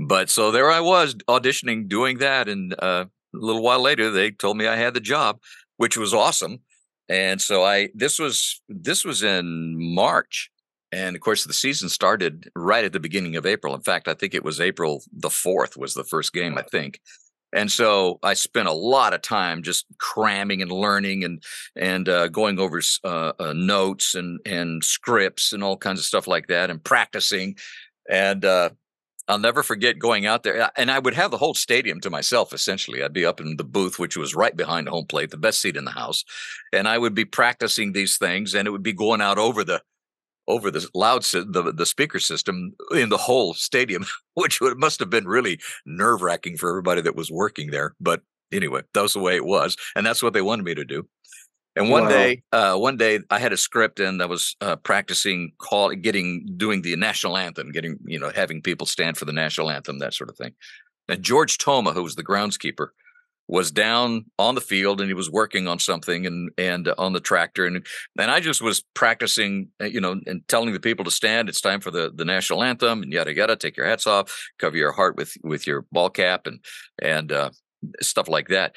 But 0.00 0.30
so 0.30 0.50
there 0.50 0.70
I 0.70 0.80
was 0.80 1.14
auditioning, 1.28 1.88
doing 1.88 2.18
that, 2.18 2.48
and 2.48 2.74
uh, 2.82 3.04
a 3.06 3.38
little 3.38 3.62
while 3.62 3.80
later 3.80 4.10
they 4.10 4.32
told 4.32 4.56
me 4.56 4.66
I 4.66 4.76
had 4.76 4.94
the 4.94 5.00
job, 5.00 5.38
which 5.76 5.96
was 5.96 6.12
awesome 6.12 6.60
and 7.08 7.40
so 7.40 7.64
I 7.64 7.88
this 7.94 8.18
was 8.18 8.60
this 8.68 9.04
was 9.04 9.22
in 9.22 9.74
March. 9.94 10.50
And 10.92 11.16
of 11.16 11.20
course, 11.20 11.44
the 11.44 11.52
season 11.52 11.88
started 11.88 12.48
right 12.54 12.84
at 12.84 12.92
the 12.92 13.00
beginning 13.00 13.36
of 13.36 13.44
April. 13.44 13.74
In 13.74 13.82
fact, 13.82 14.06
I 14.08 14.14
think 14.14 14.34
it 14.34 14.44
was 14.44 14.60
April 14.60 15.02
the 15.12 15.28
4th 15.28 15.76
was 15.76 15.94
the 15.94 16.04
first 16.04 16.32
game, 16.32 16.56
I 16.56 16.62
think. 16.62 17.00
And 17.52 17.70
so 17.70 18.18
I 18.22 18.34
spent 18.34 18.68
a 18.68 18.72
lot 18.72 19.14
of 19.14 19.22
time 19.22 19.62
just 19.62 19.86
cramming 19.98 20.62
and 20.62 20.70
learning 20.70 21.24
and 21.24 21.42
and 21.74 22.08
uh, 22.08 22.28
going 22.28 22.58
over 22.58 22.80
uh, 23.04 23.32
uh, 23.38 23.52
notes 23.54 24.14
and 24.14 24.40
and 24.44 24.82
scripts 24.82 25.52
and 25.52 25.62
all 25.62 25.76
kinds 25.76 25.98
of 25.98 26.04
stuff 26.04 26.26
like 26.26 26.48
that 26.48 26.70
and 26.70 26.82
practicing. 26.82 27.56
And 28.08 28.44
uh, 28.44 28.70
I'll 29.28 29.38
never 29.38 29.62
forget 29.62 29.98
going 29.98 30.24
out 30.24 30.44
there, 30.44 30.70
and 30.76 30.90
I 30.90 30.98
would 31.00 31.14
have 31.14 31.30
the 31.30 31.38
whole 31.38 31.54
stadium 31.54 32.00
to 32.00 32.10
myself. 32.10 32.52
Essentially, 32.52 33.02
I'd 33.02 33.12
be 33.12 33.26
up 33.26 33.40
in 33.40 33.56
the 33.56 33.64
booth, 33.64 33.98
which 33.98 34.16
was 34.16 34.34
right 34.36 34.56
behind 34.56 34.88
home 34.88 35.06
plate, 35.06 35.30
the 35.30 35.36
best 35.36 35.60
seat 35.60 35.76
in 35.76 35.84
the 35.84 35.90
house, 35.90 36.24
and 36.72 36.86
I 36.86 36.98
would 36.98 37.14
be 37.14 37.24
practicing 37.24 37.92
these 37.92 38.18
things, 38.18 38.54
and 38.54 38.68
it 38.68 38.70
would 38.70 38.84
be 38.84 38.92
going 38.92 39.20
out 39.20 39.38
over 39.38 39.64
the 39.64 39.82
over 40.48 40.70
the 40.70 40.88
loud 40.94 41.22
the 41.24 41.72
the 41.76 41.86
speaker 41.86 42.20
system 42.20 42.72
in 42.94 43.08
the 43.08 43.16
whole 43.16 43.54
stadium, 43.54 44.06
which 44.34 44.60
would, 44.60 44.78
must 44.78 45.00
have 45.00 45.10
been 45.10 45.26
really 45.26 45.58
nerve 45.84 46.22
wracking 46.22 46.56
for 46.56 46.70
everybody 46.70 47.00
that 47.00 47.16
was 47.16 47.30
working 47.30 47.70
there. 47.70 47.94
But 48.00 48.22
anyway, 48.52 48.82
that 48.94 49.02
was 49.02 49.14
the 49.14 49.20
way 49.20 49.34
it 49.36 49.44
was, 49.44 49.76
and 49.96 50.06
that's 50.06 50.22
what 50.22 50.34
they 50.34 50.42
wanted 50.42 50.64
me 50.64 50.74
to 50.74 50.84
do. 50.84 51.08
And 51.76 51.90
one 51.90 52.04
wow. 52.04 52.08
day, 52.08 52.42
uh, 52.52 52.76
one 52.76 52.96
day 52.96 53.20
I 53.30 53.38
had 53.38 53.52
a 53.52 53.56
script 53.56 54.00
and 54.00 54.22
I 54.22 54.26
was 54.26 54.56
uh, 54.62 54.76
practicing 54.76 55.52
call, 55.58 55.90
getting, 55.90 56.46
doing 56.56 56.80
the 56.80 56.96
national 56.96 57.36
anthem, 57.36 57.70
getting, 57.70 57.98
you 58.06 58.18
know, 58.18 58.32
having 58.34 58.62
people 58.62 58.86
stand 58.86 59.18
for 59.18 59.26
the 59.26 59.32
national 59.32 59.70
anthem, 59.70 59.98
that 59.98 60.14
sort 60.14 60.30
of 60.30 60.36
thing. 60.38 60.54
And 61.08 61.22
George 61.22 61.58
Toma, 61.58 61.92
who 61.92 62.02
was 62.02 62.14
the 62.14 62.24
groundskeeper, 62.24 62.88
was 63.48 63.70
down 63.70 64.24
on 64.38 64.54
the 64.56 64.60
field 64.60 65.00
and 65.00 65.08
he 65.08 65.14
was 65.14 65.30
working 65.30 65.68
on 65.68 65.78
something 65.78 66.26
and 66.26 66.50
and 66.58 66.88
uh, 66.88 66.94
on 66.98 67.12
the 67.12 67.20
tractor. 67.20 67.64
And 67.64 67.86
and 68.18 68.30
I 68.30 68.40
just 68.40 68.60
was 68.60 68.82
practicing 68.94 69.68
uh, 69.80 69.84
you 69.84 70.00
know 70.00 70.20
and 70.26 70.42
telling 70.48 70.72
the 70.72 70.80
people 70.80 71.04
to 71.04 71.12
stand. 71.12 71.48
It's 71.48 71.60
time 71.60 71.80
for 71.80 71.92
the 71.92 72.10
the 72.12 72.24
national 72.24 72.64
anthem 72.64 73.02
and 73.02 73.12
yada 73.12 73.32
yada. 73.32 73.54
Take 73.54 73.76
your 73.76 73.86
hats 73.86 74.06
off. 74.06 74.36
Cover 74.58 74.76
your 74.76 74.90
heart 74.90 75.16
with 75.16 75.32
with 75.44 75.64
your 75.64 75.86
ball 75.92 76.10
cap 76.10 76.48
and 76.48 76.58
and 77.00 77.30
uh, 77.30 77.50
stuff 78.00 78.28
like 78.28 78.48
that 78.48 78.74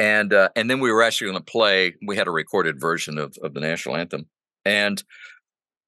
and 0.00 0.32
uh, 0.32 0.48
and 0.56 0.70
then 0.70 0.80
we 0.80 0.90
were 0.90 1.02
actually 1.02 1.30
going 1.30 1.44
to 1.44 1.52
play. 1.52 1.94
We 2.06 2.16
had 2.16 2.26
a 2.26 2.32
recorded 2.32 2.80
version 2.80 3.18
of 3.18 3.36
of 3.42 3.52
the 3.52 3.60
national 3.60 3.96
anthem, 3.96 4.26
and 4.64 5.02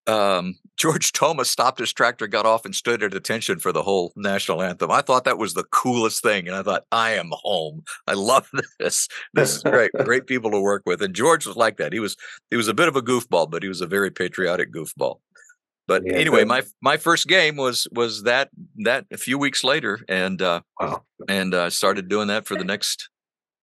um, 0.06 0.58
George 0.76 1.12
Toma 1.12 1.46
stopped 1.46 1.78
his 1.78 1.94
tractor, 1.94 2.26
got 2.26 2.44
off, 2.44 2.66
and 2.66 2.74
stood 2.74 3.02
at 3.02 3.14
attention 3.14 3.58
for 3.58 3.72
the 3.72 3.82
whole 3.82 4.12
national 4.14 4.60
anthem. 4.60 4.90
I 4.90 5.00
thought 5.00 5.24
that 5.24 5.38
was 5.38 5.54
the 5.54 5.64
coolest 5.64 6.22
thing, 6.22 6.46
and 6.46 6.54
I 6.54 6.62
thought, 6.62 6.84
I 6.92 7.12
am 7.12 7.30
home. 7.32 7.84
I 8.06 8.12
love 8.12 8.50
this. 8.78 9.08
This 9.32 9.56
is 9.56 9.62
great. 9.62 9.90
great 10.04 10.26
people 10.26 10.50
to 10.50 10.60
work 10.60 10.82
with. 10.84 11.00
And 11.00 11.14
George 11.14 11.46
was 11.46 11.56
like 11.56 11.78
that. 11.78 11.94
He 11.94 12.00
was 12.00 12.14
he 12.50 12.56
was 12.58 12.68
a 12.68 12.74
bit 12.74 12.88
of 12.88 12.96
a 12.96 13.02
goofball, 13.02 13.50
but 13.50 13.62
he 13.62 13.68
was 13.68 13.80
a 13.80 13.86
very 13.86 14.10
patriotic 14.10 14.74
goofball. 14.74 15.20
But 15.88 16.02
yeah, 16.04 16.16
anyway, 16.16 16.44
my 16.44 16.64
my 16.82 16.98
first 16.98 17.28
game 17.28 17.56
was 17.56 17.88
was 17.92 18.24
that 18.24 18.50
that 18.84 19.06
a 19.10 19.16
few 19.16 19.38
weeks 19.38 19.64
later, 19.64 20.00
and 20.06 20.40
uh, 20.42 20.60
wow. 20.78 21.02
and 21.28 21.54
uh, 21.54 21.70
started 21.70 22.08
doing 22.08 22.28
that 22.28 22.46
for 22.46 22.56
the 22.56 22.64
next 22.64 23.08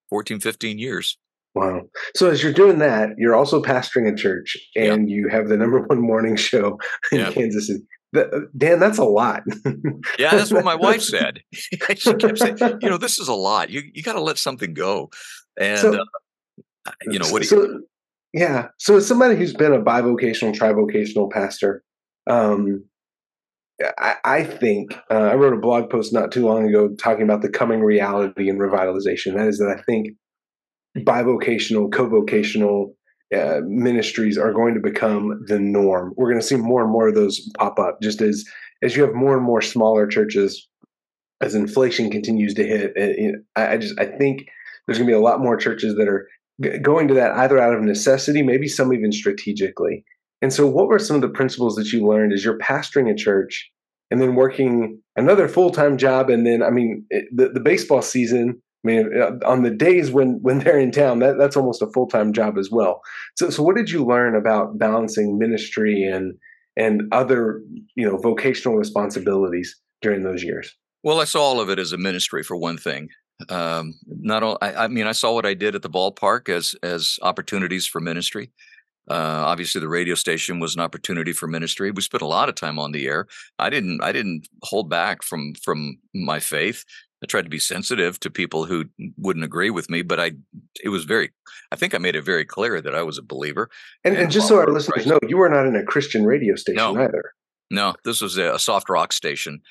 14, 0.09 0.39
15 0.39 0.79
years. 0.79 1.17
Wow. 1.55 1.81
So 2.15 2.29
as 2.29 2.43
you're 2.43 2.53
doing 2.53 2.79
that, 2.79 3.09
you're 3.17 3.35
also 3.35 3.61
pastoring 3.61 4.11
a 4.11 4.15
church 4.15 4.55
and 4.75 5.09
you 5.09 5.27
have 5.29 5.49
the 5.49 5.57
number 5.57 5.81
one 5.81 5.99
morning 5.99 6.35
show 6.35 6.77
in 7.11 7.31
Kansas 7.33 7.67
City. 7.67 7.83
Dan, 8.57 8.79
that's 8.79 8.97
a 8.97 9.03
lot. 9.03 9.43
yeah, 10.17 10.31
that's 10.31 10.51
what 10.51 10.65
my 10.65 10.75
wife 10.79 11.01
said. 11.01 11.41
she 11.53 11.77
kept 11.77 12.37
saying, 12.37 12.57
you 12.81 12.89
know, 12.89 12.97
this 12.97 13.19
is 13.19 13.27
a 13.27 13.33
lot. 13.33 13.69
You 13.69 13.83
you 13.93 14.01
got 14.01 14.13
to 14.13 14.21
let 14.21 14.37
something 14.37 14.73
go. 14.73 15.09
And 15.59 15.79
so, 15.79 15.93
uh, 16.87 16.91
you 17.03 17.19
know, 17.19 17.27
what 17.29 17.43
do 17.43 17.47
so, 17.47 17.61
you 17.61 17.87
Yeah. 18.33 18.69
So 18.77 18.97
as 18.97 19.07
somebody 19.07 19.35
who's 19.35 19.53
been 19.53 19.73
a 19.73 19.81
bivocational, 19.81 20.55
trivocational 20.55 21.31
pastor, 21.31 21.83
um, 22.27 22.83
I, 23.97 24.43
think 24.43 24.93
uh, 25.09 25.13
I 25.13 25.35
wrote 25.35 25.53
a 25.53 25.59
blog 25.59 25.89
post 25.89 26.13
not 26.13 26.31
too 26.31 26.45
long 26.45 26.67
ago 26.67 26.89
talking 26.99 27.23
about 27.23 27.41
the 27.41 27.49
coming 27.49 27.81
reality 27.81 28.49
in 28.49 28.57
revitalization. 28.57 29.35
That 29.35 29.47
is 29.47 29.57
that 29.59 29.75
I 29.77 29.81
think 29.83 30.09
bivocational, 30.97 31.91
co-vocational 31.91 32.95
uh, 33.35 33.61
ministries 33.65 34.37
are 34.37 34.53
going 34.53 34.73
to 34.73 34.79
become 34.79 35.43
the 35.47 35.59
norm. 35.59 36.13
We're 36.17 36.29
going 36.29 36.41
to 36.41 36.47
see 36.47 36.55
more 36.55 36.81
and 36.83 36.91
more 36.91 37.09
of 37.09 37.15
those 37.15 37.39
pop 37.57 37.79
up, 37.79 37.99
just 38.01 38.21
as 38.21 38.43
as 38.81 38.95
you 38.95 39.03
have 39.03 39.13
more 39.13 39.35
and 39.35 39.45
more 39.45 39.61
smaller 39.61 40.07
churches, 40.07 40.67
as 41.41 41.53
inflation 41.53 42.09
continues 42.09 42.53
to 42.55 42.65
hit. 42.65 42.93
Uh, 42.97 43.37
I, 43.55 43.73
I 43.73 43.77
just 43.77 43.99
I 43.99 44.05
think 44.05 44.47
there's 44.87 44.97
going 44.97 45.07
to 45.07 45.13
be 45.13 45.17
a 45.17 45.21
lot 45.21 45.41
more 45.41 45.57
churches 45.57 45.95
that 45.95 46.07
are 46.07 46.27
going 46.81 47.07
to 47.07 47.13
that 47.13 47.33
either 47.33 47.59
out 47.59 47.75
of 47.75 47.81
necessity, 47.81 48.41
maybe 48.41 48.67
some 48.67 48.93
even 48.93 49.11
strategically. 49.11 50.03
And 50.41 50.53
so, 50.53 50.67
what 50.67 50.87
were 50.87 50.99
some 50.99 51.15
of 51.15 51.21
the 51.21 51.29
principles 51.29 51.75
that 51.75 51.91
you 51.91 52.05
learned 52.05 52.33
as 52.33 52.43
you're 52.43 52.57
pastoring 52.57 53.11
a 53.11 53.15
church 53.15 53.69
and 54.11 54.21
then 54.21 54.35
working 54.35 55.01
another 55.15 55.47
full 55.47 55.71
time 55.71 55.97
job? 55.97 56.29
And 56.29 56.45
then, 56.45 56.63
I 56.63 56.69
mean, 56.69 57.05
it, 57.09 57.25
the, 57.35 57.49
the 57.49 57.59
baseball 57.59 58.01
season, 58.01 58.61
I 58.85 58.87
mean, 58.87 59.09
uh, 59.21 59.31
on 59.45 59.63
the 59.63 59.69
days 59.69 60.11
when 60.11 60.39
when 60.41 60.59
they're 60.59 60.79
in 60.79 60.91
town, 60.91 61.19
that, 61.19 61.37
that's 61.37 61.57
almost 61.57 61.81
a 61.81 61.87
full 61.87 62.07
time 62.07 62.33
job 62.33 62.57
as 62.57 62.69
well. 62.71 63.01
So, 63.37 63.49
so 63.49 63.63
what 63.63 63.75
did 63.75 63.89
you 63.89 64.05
learn 64.05 64.35
about 64.35 64.77
balancing 64.77 65.37
ministry 65.37 66.03
and 66.03 66.33
and 66.77 67.03
other 67.11 67.61
you 67.95 68.09
know 68.09 68.17
vocational 68.17 68.77
responsibilities 68.77 69.79
during 70.01 70.23
those 70.23 70.43
years? 70.43 70.73
Well, 71.03 71.19
I 71.19 71.25
saw 71.25 71.41
all 71.41 71.59
of 71.61 71.69
it 71.69 71.79
as 71.79 71.91
a 71.91 71.97
ministry 71.97 72.43
for 72.43 72.57
one 72.57 72.77
thing. 72.77 73.09
Um, 73.47 73.93
not 74.05 74.43
all. 74.43 74.57
I, 74.61 74.73
I 74.73 74.87
mean, 74.87 75.07
I 75.07 75.13
saw 75.13 75.33
what 75.33 75.45
I 75.45 75.53
did 75.53 75.75
at 75.75 75.81
the 75.81 75.89
ballpark 75.89 76.49
as 76.49 76.75
as 76.83 77.19
opportunities 77.21 77.85
for 77.85 77.99
ministry. 77.99 78.51
Uh, 79.09 79.43
obviously, 79.45 79.81
the 79.81 79.89
radio 79.89 80.13
station 80.13 80.59
was 80.59 80.75
an 80.75 80.81
opportunity 80.81 81.33
for 81.33 81.47
ministry. 81.47 81.89
We 81.89 82.01
spent 82.01 82.21
a 82.21 82.27
lot 82.27 82.47
of 82.47 82.55
time 82.55 82.77
on 82.77 82.91
the 82.91 83.07
air. 83.07 83.27
I 83.57 83.69
didn't. 83.69 84.01
I 84.03 84.11
didn't 84.11 84.47
hold 84.63 84.89
back 84.89 85.23
from 85.23 85.53
from 85.55 85.97
my 86.13 86.39
faith. 86.39 86.85
I 87.23 87.25
tried 87.25 87.41
to 87.41 87.49
be 87.49 87.59
sensitive 87.59 88.19
to 88.21 88.29
people 88.29 88.65
who 88.65 88.85
wouldn't 89.17 89.43
agree 89.43 89.71
with 89.71 89.89
me, 89.89 90.03
but 90.03 90.19
I. 90.19 90.33
It 90.83 90.89
was 90.89 91.05
very. 91.05 91.31
I 91.71 91.75
think 91.75 91.95
I 91.95 91.97
made 91.97 92.15
it 92.15 92.21
very 92.21 92.45
clear 92.45 92.81
that 92.81 92.93
I 92.93 93.01
was 93.01 93.17
a 93.17 93.23
believer. 93.23 93.69
And, 94.03 94.13
and, 94.13 94.23
and 94.23 94.31
just 94.31 94.47
so 94.47 94.57
our 94.57 94.67
listeners 94.67 95.05
Christ. 95.05 95.07
know, 95.07 95.19
you 95.27 95.37
were 95.37 95.49
not 95.49 95.65
in 95.65 95.75
a 95.75 95.83
Christian 95.83 96.25
radio 96.25 96.55
station 96.55 96.77
no. 96.77 97.01
either. 97.01 97.33
No, 97.71 97.95
this 98.05 98.21
was 98.21 98.37
a, 98.37 98.55
a 98.55 98.59
soft 98.59 98.89
rock 98.89 99.11
station, 99.11 99.61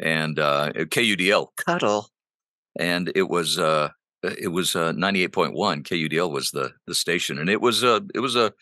and 0.00 0.38
uh, 0.38 0.72
KUDL 0.74 1.48
Cuddle, 1.56 2.08
and 2.78 3.12
it 3.14 3.28
was. 3.28 3.58
Uh, 3.58 3.90
it 4.22 4.48
was 4.48 4.74
uh, 4.74 4.92
98.1 4.92 5.52
KUDL 5.84 6.32
was 6.32 6.50
the 6.50 6.72
the 6.88 6.94
station 6.96 7.38
and 7.38 7.48
it 7.48 7.60
was 7.60 7.84
a 7.84 8.02
it 8.12 8.18
was 8.18 8.34
a 8.34 8.52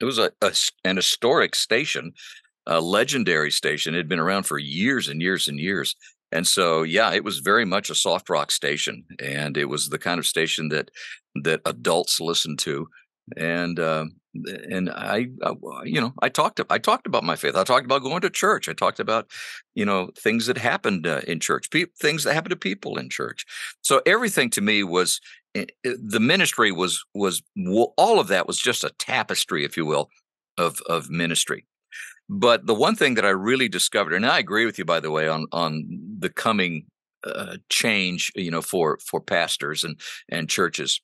it 0.00 0.04
was 0.04 0.18
a, 0.18 0.30
a 0.42 0.52
an 0.84 0.96
historic 0.96 1.54
station, 1.54 2.12
a 2.66 2.80
legendary 2.80 3.50
station. 3.50 3.94
It 3.94 3.98
had 3.98 4.08
been 4.08 4.20
around 4.20 4.44
for 4.44 4.58
years 4.58 5.08
and 5.08 5.20
years 5.20 5.48
and 5.48 5.58
years. 5.58 5.94
And 6.30 6.46
so, 6.46 6.82
yeah, 6.82 7.12
it 7.12 7.24
was 7.24 7.38
very 7.38 7.64
much 7.64 7.88
a 7.88 7.94
soft 7.94 8.28
rock 8.28 8.50
station, 8.50 9.04
and 9.18 9.56
it 9.56 9.64
was 9.66 9.88
the 9.88 9.98
kind 9.98 10.18
of 10.18 10.26
station 10.26 10.68
that 10.68 10.90
that 11.42 11.60
adults 11.64 12.20
listened 12.20 12.58
to. 12.60 12.86
And 13.36 13.80
uh, 13.80 14.06
and 14.70 14.90
I, 14.90 15.28
I, 15.42 15.52
you 15.84 16.00
know, 16.00 16.12
I 16.20 16.28
talked 16.28 16.60
I 16.70 16.78
talked 16.78 17.06
about 17.06 17.24
my 17.24 17.36
faith. 17.36 17.56
I 17.56 17.64
talked 17.64 17.86
about 17.86 18.02
going 18.02 18.20
to 18.20 18.30
church. 18.30 18.68
I 18.68 18.72
talked 18.72 19.00
about, 19.00 19.30
you 19.74 19.84
know, 19.84 20.10
things 20.18 20.46
that 20.46 20.58
happened 20.58 21.06
uh, 21.06 21.22
in 21.26 21.40
church, 21.40 21.70
pe- 21.70 21.86
things 21.98 22.24
that 22.24 22.34
happened 22.34 22.50
to 22.50 22.56
people 22.56 22.98
in 22.98 23.08
church. 23.08 23.44
So 23.80 24.02
everything 24.06 24.50
to 24.50 24.60
me 24.60 24.82
was 24.82 25.20
Eh, 25.58 25.64
eh, 25.84 25.94
the 26.00 26.20
ministry 26.20 26.72
was 26.72 27.04
was 27.14 27.42
all 27.96 28.20
of 28.20 28.28
that 28.28 28.46
was 28.46 28.58
just 28.58 28.84
a 28.84 28.90
tapestry, 28.98 29.64
if 29.64 29.76
you 29.76 29.86
will, 29.86 30.10
of 30.56 30.80
of 30.88 31.10
ministry. 31.10 31.66
But 32.28 32.66
the 32.66 32.74
one 32.74 32.94
thing 32.94 33.14
that 33.14 33.24
I 33.24 33.30
really 33.30 33.68
discovered, 33.68 34.12
and 34.12 34.26
I 34.26 34.38
agree 34.38 34.66
with 34.66 34.78
you, 34.78 34.84
by 34.84 35.00
the 35.00 35.10
way, 35.10 35.28
on 35.28 35.46
on 35.52 35.84
the 36.18 36.28
coming 36.28 36.86
uh, 37.24 37.56
change, 37.68 38.32
you 38.34 38.50
know, 38.50 38.62
for 38.62 38.98
for 39.04 39.20
pastors 39.20 39.84
and 39.84 39.98
and 40.28 40.48
churches. 40.48 41.00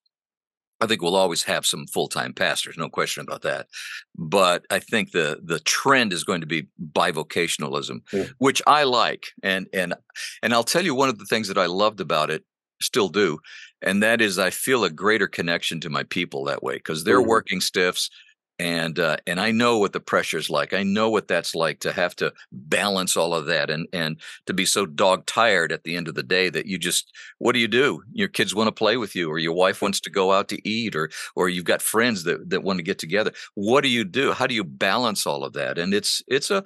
I 0.80 0.86
think 0.86 1.00
we'll 1.00 1.16
always 1.16 1.44
have 1.44 1.64
some 1.64 1.86
full 1.86 2.08
time 2.08 2.34
pastors, 2.34 2.76
no 2.76 2.90
question 2.90 3.22
about 3.22 3.42
that. 3.42 3.68
But 4.16 4.66
I 4.70 4.80
think 4.80 5.12
the 5.12 5.40
the 5.42 5.60
trend 5.60 6.12
is 6.12 6.24
going 6.24 6.42
to 6.42 6.46
be 6.46 6.68
bivocationalism, 6.92 8.00
yeah. 8.12 8.26
which 8.38 8.60
I 8.66 8.84
like, 8.84 9.28
and 9.42 9.66
and 9.72 9.94
and 10.42 10.52
I'll 10.52 10.64
tell 10.64 10.84
you 10.84 10.94
one 10.94 11.08
of 11.08 11.18
the 11.18 11.26
things 11.26 11.48
that 11.48 11.58
I 11.58 11.66
loved 11.66 12.00
about 12.00 12.30
it 12.30 12.44
still 12.80 13.08
do 13.08 13.38
and 13.82 14.02
that 14.02 14.20
is 14.20 14.38
i 14.38 14.50
feel 14.50 14.84
a 14.84 14.90
greater 14.90 15.26
connection 15.26 15.80
to 15.80 15.90
my 15.90 16.02
people 16.04 16.44
that 16.44 16.62
way 16.62 16.74
because 16.74 17.04
they're 17.04 17.20
mm-hmm. 17.20 17.30
working 17.30 17.60
stiffs 17.60 18.10
and 18.58 18.98
uh, 18.98 19.16
and 19.26 19.40
I 19.40 19.50
know 19.50 19.78
what 19.78 19.92
the 19.92 20.00
pressure's 20.00 20.48
like. 20.48 20.72
I 20.72 20.84
know 20.84 21.10
what 21.10 21.26
that's 21.26 21.54
like 21.54 21.80
to 21.80 21.92
have 21.92 22.14
to 22.16 22.32
balance 22.52 23.16
all 23.16 23.34
of 23.34 23.46
that 23.46 23.68
and 23.68 23.88
and 23.92 24.20
to 24.46 24.54
be 24.54 24.64
so 24.64 24.86
dog 24.86 25.26
tired 25.26 25.72
at 25.72 25.82
the 25.82 25.96
end 25.96 26.06
of 26.06 26.14
the 26.14 26.22
day 26.22 26.48
that 26.50 26.66
you 26.66 26.78
just 26.78 27.12
what 27.38 27.52
do 27.52 27.58
you 27.58 27.68
do? 27.68 28.02
Your 28.12 28.28
kids 28.28 28.54
want 28.54 28.68
to 28.68 28.72
play 28.72 28.96
with 28.96 29.16
you, 29.16 29.28
or 29.28 29.38
your 29.38 29.54
wife 29.54 29.82
wants 29.82 30.00
to 30.00 30.10
go 30.10 30.32
out 30.32 30.48
to 30.50 30.68
eat, 30.68 30.94
or 30.94 31.10
or 31.34 31.48
you've 31.48 31.64
got 31.64 31.82
friends 31.82 32.24
that 32.24 32.48
that 32.50 32.62
want 32.62 32.78
to 32.78 32.84
get 32.84 32.98
together. 32.98 33.32
What 33.54 33.82
do 33.82 33.88
you 33.88 34.04
do? 34.04 34.32
How 34.32 34.46
do 34.46 34.54
you 34.54 34.64
balance 34.64 35.26
all 35.26 35.44
of 35.44 35.54
that? 35.54 35.76
And 35.76 35.92
it's 35.92 36.22
it's 36.28 36.50
a 36.50 36.62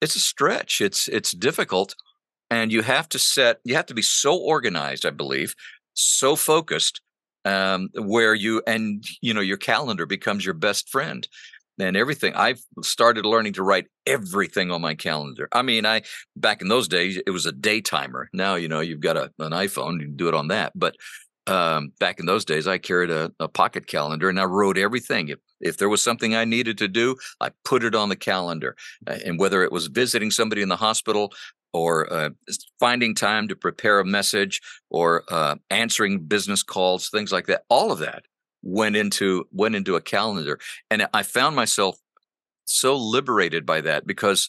it's 0.00 0.16
a 0.16 0.20
stretch. 0.20 0.80
It's 0.80 1.06
it's 1.08 1.32
difficult, 1.32 1.94
and 2.50 2.72
you 2.72 2.82
have 2.82 3.08
to 3.08 3.18
set 3.18 3.58
you 3.64 3.74
have 3.74 3.86
to 3.86 3.94
be 3.94 4.02
so 4.02 4.36
organized 4.36 5.04
i 5.04 5.10
believe 5.10 5.54
so 5.94 6.36
focused 6.36 7.00
um, 7.44 7.88
where 7.94 8.34
you 8.34 8.62
and 8.66 9.04
you 9.20 9.32
know 9.32 9.40
your 9.40 9.56
calendar 9.56 10.06
becomes 10.06 10.44
your 10.44 10.54
best 10.54 10.88
friend 10.88 11.28
and 11.80 11.96
everything. 11.96 12.34
I've 12.34 12.60
started 12.82 13.24
learning 13.24 13.52
to 13.54 13.62
write 13.62 13.86
everything 14.06 14.70
on 14.70 14.80
my 14.80 14.94
calendar. 14.94 15.48
I 15.52 15.62
mean 15.62 15.86
i 15.86 16.02
back 16.36 16.60
in 16.60 16.68
those 16.68 16.88
days 16.88 17.20
it 17.26 17.30
was 17.30 17.46
a 17.46 17.52
day 17.52 17.80
timer. 17.80 18.28
Now 18.32 18.56
you 18.56 18.68
know 18.68 18.80
you've 18.80 19.00
got 19.00 19.16
a, 19.16 19.30
an 19.38 19.52
iphone 19.52 20.00
you 20.00 20.06
can 20.06 20.16
do 20.16 20.28
it 20.28 20.34
on 20.34 20.48
that 20.48 20.72
but 20.74 20.96
um, 21.46 21.92
back 21.98 22.20
in 22.20 22.26
those 22.26 22.44
days 22.44 22.68
i 22.68 22.76
carried 22.76 23.10
a, 23.10 23.32
a 23.40 23.48
pocket 23.48 23.86
calendar 23.86 24.28
and 24.28 24.38
i 24.38 24.44
wrote 24.44 24.76
everything. 24.76 25.28
If, 25.28 25.38
if 25.60 25.78
there 25.78 25.88
was 25.88 26.02
something 26.02 26.34
i 26.34 26.44
needed 26.44 26.78
to 26.78 26.88
do 26.88 27.16
i 27.40 27.50
put 27.64 27.84
it 27.84 27.94
on 27.94 28.08
the 28.08 28.16
calendar 28.16 28.76
and 29.06 29.38
whether 29.38 29.62
it 29.62 29.72
was 29.72 29.86
visiting 29.86 30.30
somebody 30.30 30.62
in 30.62 30.68
the 30.68 30.76
hospital 30.76 31.32
or 31.72 32.10
uh, 32.12 32.30
finding 32.80 33.14
time 33.14 33.48
to 33.48 33.56
prepare 33.56 34.00
a 34.00 34.04
message 34.04 34.60
or 34.90 35.24
uh, 35.28 35.56
answering 35.70 36.20
business 36.20 36.62
calls 36.62 37.08
things 37.08 37.32
like 37.32 37.46
that 37.46 37.64
all 37.68 37.92
of 37.92 37.98
that 37.98 38.24
went 38.62 38.96
into 38.96 39.46
went 39.52 39.74
into 39.74 39.96
a 39.96 40.00
calendar. 40.00 40.58
And 40.90 41.06
i 41.12 41.22
found 41.22 41.56
myself 41.56 41.96
so 42.64 42.96
liberated 42.96 43.64
by 43.64 43.80
that 43.80 44.06
because 44.06 44.48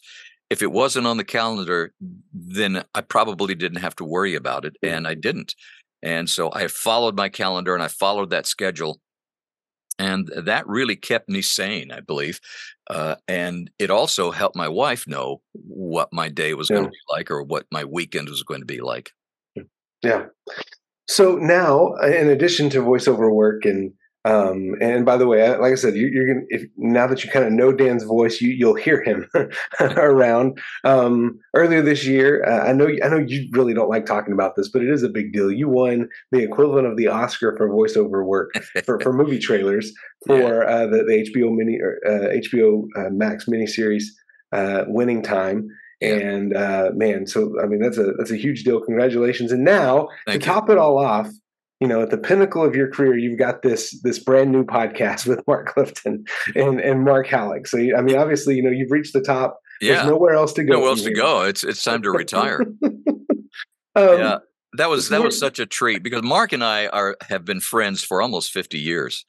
if 0.50 0.62
it 0.62 0.72
wasn't 0.72 1.06
on 1.06 1.16
the 1.16 1.24
calendar 1.24 1.92
then 2.32 2.84
i 2.94 3.00
probably 3.00 3.54
didn't 3.54 3.80
have 3.80 3.96
to 3.96 4.04
worry 4.04 4.34
about 4.34 4.64
it 4.64 4.76
and 4.82 5.06
i 5.06 5.14
didn't. 5.14 5.54
And 6.02 6.28
so 6.28 6.50
i 6.52 6.66
followed 6.66 7.16
my 7.16 7.28
calendar 7.28 7.74
and 7.74 7.82
i 7.82 7.88
followed 7.88 8.30
that 8.30 8.46
schedule 8.46 9.00
and 10.00 10.30
that 10.36 10.66
really 10.66 10.96
kept 10.96 11.28
me 11.28 11.42
sane 11.42 11.92
i 11.92 12.00
believe 12.00 12.40
uh, 12.90 13.14
and 13.28 13.70
it 13.78 13.88
also 13.88 14.32
helped 14.32 14.56
my 14.56 14.66
wife 14.66 15.06
know 15.06 15.40
what 15.52 16.08
my 16.12 16.28
day 16.28 16.54
was 16.54 16.68
yeah. 16.68 16.76
going 16.76 16.86
to 16.86 16.90
be 16.90 16.96
like 17.08 17.30
or 17.30 17.40
what 17.40 17.64
my 17.70 17.84
weekend 17.84 18.28
was 18.28 18.42
going 18.42 18.60
to 18.60 18.66
be 18.66 18.80
like. 18.80 19.12
Yeah. 20.02 20.26
So 21.08 21.36
now 21.36 21.94
in 21.94 22.28
addition 22.28 22.68
to 22.70 22.82
voiceover 22.82 23.32
work 23.32 23.64
and 23.64 23.92
Um, 24.26 24.74
and 24.82 25.06
by 25.06 25.16
the 25.16 25.26
way, 25.26 25.48
like 25.56 25.72
I 25.72 25.76
said, 25.76 25.94
you, 25.94 26.08
are 26.08 26.26
gonna 26.26 26.46
if 26.50 26.62
now 26.76 27.06
that 27.06 27.24
you 27.24 27.30
kind 27.30 27.46
of 27.46 27.52
know 27.52 27.72
Dan's 27.72 28.04
voice, 28.04 28.40
you 28.40 28.50
you'll 28.50 28.74
hear 28.74 29.02
him 29.02 29.26
around. 29.80 30.58
Um, 30.84 31.38
earlier 31.54 31.80
this 31.80 32.04
year, 32.04 32.44
uh, 32.44 32.68
I 32.68 32.72
know 32.72 32.88
I 33.02 33.08
know 33.08 33.18
you 33.18 33.48
really 33.52 33.72
don't 33.72 33.88
like 33.88 34.04
talking 34.04 34.34
about 34.34 34.56
this, 34.56 34.68
but 34.68 34.82
it 34.82 34.90
is 34.90 35.02
a 35.02 35.08
big 35.08 35.32
deal. 35.32 35.50
You 35.50 35.68
won 35.68 36.08
the 36.32 36.40
equivalent 36.40 36.86
of 36.86 36.98
the 36.98 37.06
Oscar 37.06 37.56
for 37.56 37.70
voiceover 37.70 38.24
work 38.24 38.52
for, 38.84 39.00
for 39.00 39.12
movie 39.12 39.38
trailers 39.40 39.90
for 40.26 40.64
yeah. 40.64 40.70
uh, 40.70 40.86
the, 40.86 40.98
the 40.98 41.30
HBO 41.34 41.56
mini 41.56 41.78
or 41.80 41.98
uh, 42.06 42.36
HBO 42.36 42.84
uh, 42.96 43.10
Max 43.10 43.46
miniseries 43.46 44.04
uh, 44.52 44.84
Winning 44.86 45.22
Time. 45.22 45.66
Yeah. 46.02 46.14
And 46.14 46.56
uh, 46.56 46.90
man, 46.94 47.26
so 47.26 47.54
I 47.62 47.66
mean 47.66 47.80
that's 47.80 47.98
a 47.98 48.12
that's 48.18 48.30
a 48.30 48.36
huge 48.36 48.64
deal. 48.64 48.80
Congratulations! 48.80 49.52
And 49.52 49.64
now 49.64 50.08
Thank 50.26 50.42
to 50.42 50.46
you. 50.46 50.52
top 50.52 50.70
it 50.70 50.78
all 50.78 50.98
off, 50.98 51.28
you 51.80 51.88
know, 51.88 52.02
at 52.02 52.10
the 52.10 52.18
pinnacle 52.18 52.62
of 52.62 52.76
your 52.76 52.90
career, 52.90 53.16
you've 53.16 53.38
got 53.38 53.62
this 53.62 53.98
this 54.02 54.18
brand 54.18 54.52
new 54.52 54.64
podcast 54.64 55.26
with 55.26 55.44
Mark 55.46 55.68
Clifton 55.68 56.24
and 56.54 56.80
and 56.80 57.04
Mark 57.04 57.26
Hallock. 57.26 57.66
So 57.66 57.78
I 57.78 58.02
mean, 58.02 58.16
obviously, 58.16 58.54
you 58.56 58.62
know, 58.62 58.70
you've 58.70 58.90
reached 58.90 59.14
the 59.14 59.22
top. 59.22 59.58
Yeah. 59.80 59.94
There's 59.94 60.08
nowhere 60.08 60.34
else 60.34 60.52
to 60.54 60.62
go. 60.62 60.74
Nowhere 60.74 60.90
else 60.90 61.02
to 61.02 61.14
go. 61.14 61.42
It's 61.42 61.64
it's 61.64 61.82
time 61.82 62.02
to 62.02 62.10
retire. 62.10 62.60
um, 62.84 63.24
yeah, 63.96 64.38
that 64.74 64.90
was 64.90 65.08
that 65.08 65.22
was 65.22 65.38
such 65.38 65.58
a 65.58 65.66
treat 65.66 66.02
because 66.02 66.22
Mark 66.22 66.52
and 66.52 66.62
I 66.62 66.86
are 66.88 67.16
have 67.28 67.46
been 67.46 67.60
friends 67.60 68.04
for 68.04 68.20
almost 68.20 68.52
50 68.52 68.78
years. 68.78 69.24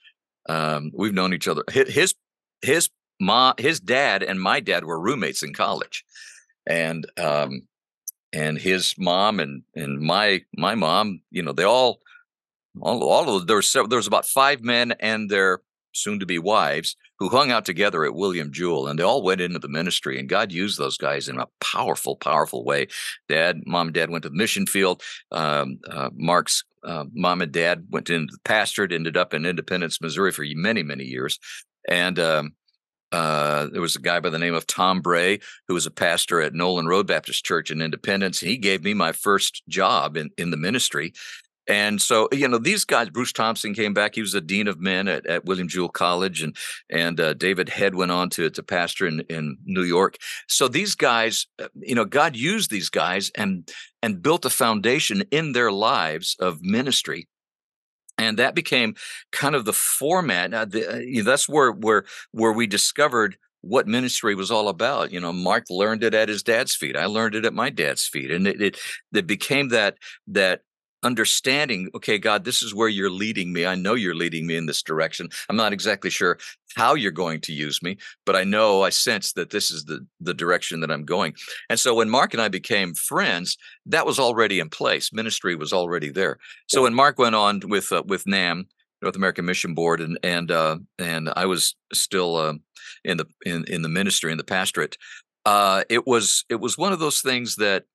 Um, 0.49 0.91
we've 0.93 1.13
known 1.13 1.33
each 1.33 1.47
other. 1.47 1.63
His 1.71 2.15
his 2.61 2.89
mom, 3.21 3.53
his 3.59 3.79
dad, 3.79 4.23
and 4.23 4.41
my 4.41 4.59
dad 4.59 4.83
were 4.83 4.99
roommates 4.99 5.41
in 5.41 5.53
college, 5.53 6.03
and 6.67 7.05
um, 7.17 7.61
and 8.33 8.57
his 8.57 8.93
mom 8.97 9.39
and 9.39 9.63
and 9.73 10.01
my 10.01 10.41
my 10.57 10.75
mom, 10.75 11.21
you 11.31 11.43
know, 11.43 11.53
they 11.53 11.63
all 11.63 12.01
all, 12.79 13.03
all 13.03 13.35
of 13.35 13.47
there 13.47 13.57
was 13.57 13.71
there 13.73 13.85
was 13.97 14.07
about 14.07 14.25
five 14.25 14.61
men 14.61 14.93
and 14.99 15.29
their 15.29 15.61
soon 15.93 16.19
to 16.19 16.25
be 16.25 16.39
wives 16.39 16.95
who 17.19 17.29
hung 17.29 17.51
out 17.51 17.65
together 17.65 18.05
at 18.05 18.15
William 18.15 18.51
Jewell 18.51 18.87
and 18.87 18.97
they 18.97 19.03
all 19.03 19.23
went 19.23 19.41
into 19.41 19.59
the 19.59 19.67
ministry 19.67 20.19
and 20.19 20.29
God 20.29 20.51
used 20.51 20.77
those 20.77 20.97
guys 20.97 21.27
in 21.27 21.37
a 21.37 21.47
powerful, 21.59 22.15
powerful 22.15 22.63
way. 22.63 22.87
Dad, 23.27 23.61
mom 23.65 23.87
and 23.87 23.93
dad 23.93 24.09
went 24.09 24.23
to 24.23 24.29
the 24.29 24.35
mission 24.35 24.65
field. 24.65 25.03
Um, 25.31 25.79
uh, 25.89 26.09
Mark's 26.13 26.63
uh, 26.83 27.05
mom 27.13 27.41
and 27.41 27.51
dad 27.51 27.85
went 27.89 28.09
into 28.09 28.31
the 28.31 28.39
pastorate, 28.43 28.91
ended 28.91 29.17
up 29.17 29.33
in 29.33 29.45
Independence, 29.45 30.01
Missouri 30.01 30.31
for 30.31 30.45
many, 30.55 30.81
many 30.81 31.03
years. 31.03 31.37
And 31.87 32.17
um, 32.17 32.55
uh, 33.11 33.67
there 33.71 33.81
was 33.81 33.95
a 33.95 34.01
guy 34.01 34.19
by 34.19 34.29
the 34.29 34.39
name 34.39 34.53
of 34.53 34.65
Tom 34.65 35.01
Bray 35.01 35.39
who 35.67 35.73
was 35.73 35.85
a 35.85 35.91
pastor 35.91 36.41
at 36.41 36.53
Nolan 36.53 36.87
Road 36.87 37.07
Baptist 37.07 37.45
Church 37.45 37.69
in 37.69 37.81
Independence. 37.81 38.39
He 38.39 38.57
gave 38.57 38.83
me 38.83 38.93
my 38.93 39.11
first 39.11 39.61
job 39.67 40.15
in, 40.17 40.29
in 40.37 40.51
the 40.51 40.57
ministry. 40.57 41.13
And 41.71 42.01
so, 42.01 42.27
you 42.33 42.49
know, 42.49 42.57
these 42.57 42.83
guys, 42.83 43.09
Bruce 43.09 43.31
Thompson 43.31 43.73
came 43.73 43.93
back. 43.93 44.15
He 44.15 44.21
was 44.21 44.33
a 44.33 44.41
dean 44.41 44.67
of 44.67 44.81
men 44.81 45.07
at, 45.07 45.25
at 45.25 45.45
William 45.45 45.69
Jewell 45.69 45.87
College, 45.87 46.41
and 46.41 46.53
and 46.89 47.17
uh, 47.17 47.33
David 47.33 47.69
Head 47.69 47.95
went 47.95 48.11
on 48.11 48.29
to 48.31 48.49
to 48.49 48.61
pastor 48.61 49.07
in, 49.07 49.21
in 49.29 49.57
New 49.63 49.83
York. 49.83 50.17
So 50.49 50.67
these 50.67 50.95
guys, 50.95 51.47
uh, 51.63 51.69
you 51.79 51.95
know, 51.95 52.03
God 52.03 52.35
used 52.35 52.71
these 52.71 52.89
guys 52.89 53.31
and 53.37 53.71
and 54.03 54.21
built 54.21 54.43
a 54.43 54.49
foundation 54.49 55.23
in 55.31 55.53
their 55.53 55.71
lives 55.71 56.35
of 56.41 56.61
ministry 56.61 57.29
and 58.17 58.37
that 58.37 58.53
became 58.53 58.95
kind 59.31 59.55
of 59.55 59.63
the 59.63 59.71
format. 59.71 60.51
The, 60.71 60.95
uh, 60.95 60.97
you 60.97 61.23
know, 61.23 61.31
that's 61.31 61.47
where 61.47 61.71
where 61.71 62.03
where 62.31 62.51
we 62.51 62.67
discovered 62.67 63.37
what 63.61 63.87
ministry 63.87 64.35
was 64.35 64.51
all 64.51 64.67
about. 64.67 65.13
You 65.13 65.21
know, 65.21 65.31
Mark 65.31 65.67
learned 65.69 66.03
it 66.03 66.13
at 66.13 66.27
his 66.27 66.43
dad's 66.43 66.75
feet. 66.75 66.97
I 66.97 67.05
learned 67.05 67.35
it 67.35 67.45
at 67.45 67.53
my 67.53 67.69
dad's 67.69 68.05
feet, 68.05 68.29
and 68.29 68.45
it 68.45 68.61
it, 68.61 68.77
it 69.13 69.25
became 69.25 69.69
that 69.69 69.95
that 70.27 70.63
understanding 71.03 71.89
okay 71.95 72.17
god 72.17 72.43
this 72.43 72.61
is 72.61 72.75
where 72.75 72.89
you're 72.89 73.09
leading 73.09 73.53
me. 73.53 73.65
I 73.65 73.75
know 73.75 73.93
you're 73.95 74.15
leading 74.15 74.45
me 74.47 74.55
in 74.55 74.65
this 74.65 74.83
direction. 74.83 75.29
I'm 75.49 75.55
not 75.55 75.73
exactly 75.73 76.09
sure 76.09 76.37
how 76.75 76.93
you're 76.95 77.11
going 77.11 77.41
to 77.41 77.53
use 77.53 77.83
me 77.83 77.97
but 78.25 78.35
i 78.35 78.43
know 78.43 78.81
i 78.83 78.89
sense 78.89 79.33
that 79.33 79.49
this 79.49 79.71
is 79.71 79.85
the 79.85 80.05
the 80.19 80.33
direction 80.33 80.79
that 80.81 80.91
i'm 80.91 81.05
going. 81.05 81.33
And 81.69 81.79
so 81.79 81.95
when 81.95 82.09
mark 82.09 82.33
and 82.33 82.41
i 82.41 82.47
became 82.47 82.93
friends 82.93 83.57
that 83.87 84.05
was 84.05 84.19
already 84.19 84.59
in 84.59 84.69
place. 84.69 85.11
Ministry 85.11 85.55
was 85.55 85.73
already 85.73 86.09
there. 86.09 86.37
So 86.67 86.83
when 86.83 86.93
mark 86.93 87.17
went 87.17 87.35
on 87.35 87.61
with 87.65 87.91
uh, 87.91 88.03
with 88.05 88.25
NAMB 88.25 88.65
north 89.01 89.15
american 89.15 89.45
mission 89.45 89.73
board 89.73 89.99
and 89.99 90.19
and 90.23 90.51
uh 90.51 90.77
and 90.99 91.29
i 91.35 91.45
was 91.45 91.75
still 91.93 92.35
uh, 92.35 92.53
in 93.03 93.17
the 93.17 93.25
in 93.45 93.65
in 93.65 93.81
the 93.81 93.89
ministry 93.89 94.31
in 94.31 94.37
the 94.37 94.43
pastorate 94.43 94.97
uh 95.45 95.83
it 95.89 96.05
was 96.05 96.45
it 96.49 96.59
was 96.59 96.77
one 96.77 96.93
of 96.93 96.99
those 96.99 97.21
things 97.21 97.55
that 97.55 97.85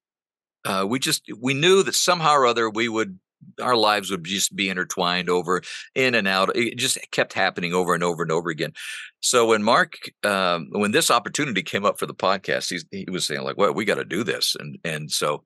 uh, 0.64 0.86
we 0.88 0.98
just 0.98 1.24
we 1.40 1.54
knew 1.54 1.82
that 1.82 1.94
somehow 1.94 2.34
or 2.34 2.46
other 2.46 2.68
we 2.68 2.88
would 2.88 3.18
our 3.60 3.76
lives 3.76 4.10
would 4.10 4.24
just 4.24 4.54
be 4.54 4.68
intertwined 4.68 5.28
over 5.28 5.62
in 5.94 6.14
and 6.14 6.26
out. 6.26 6.56
It 6.56 6.76
just 6.76 6.98
kept 7.10 7.32
happening 7.32 7.74
over 7.74 7.94
and 7.94 8.02
over 8.02 8.22
and 8.22 8.32
over 8.32 8.50
again. 8.50 8.72
So 9.20 9.46
when 9.46 9.62
Mark, 9.62 9.94
um, 10.24 10.68
when 10.70 10.92
this 10.92 11.10
opportunity 11.10 11.62
came 11.62 11.84
up 11.84 11.98
for 11.98 12.06
the 12.06 12.14
podcast, 12.14 12.70
he, 12.90 13.04
he 13.04 13.10
was 13.10 13.24
saying 13.24 13.42
like, 13.42 13.56
"Well, 13.56 13.74
we 13.74 13.84
got 13.84 13.96
to 13.96 14.04
do 14.04 14.24
this," 14.24 14.56
and 14.58 14.78
and 14.84 15.10
so 15.10 15.44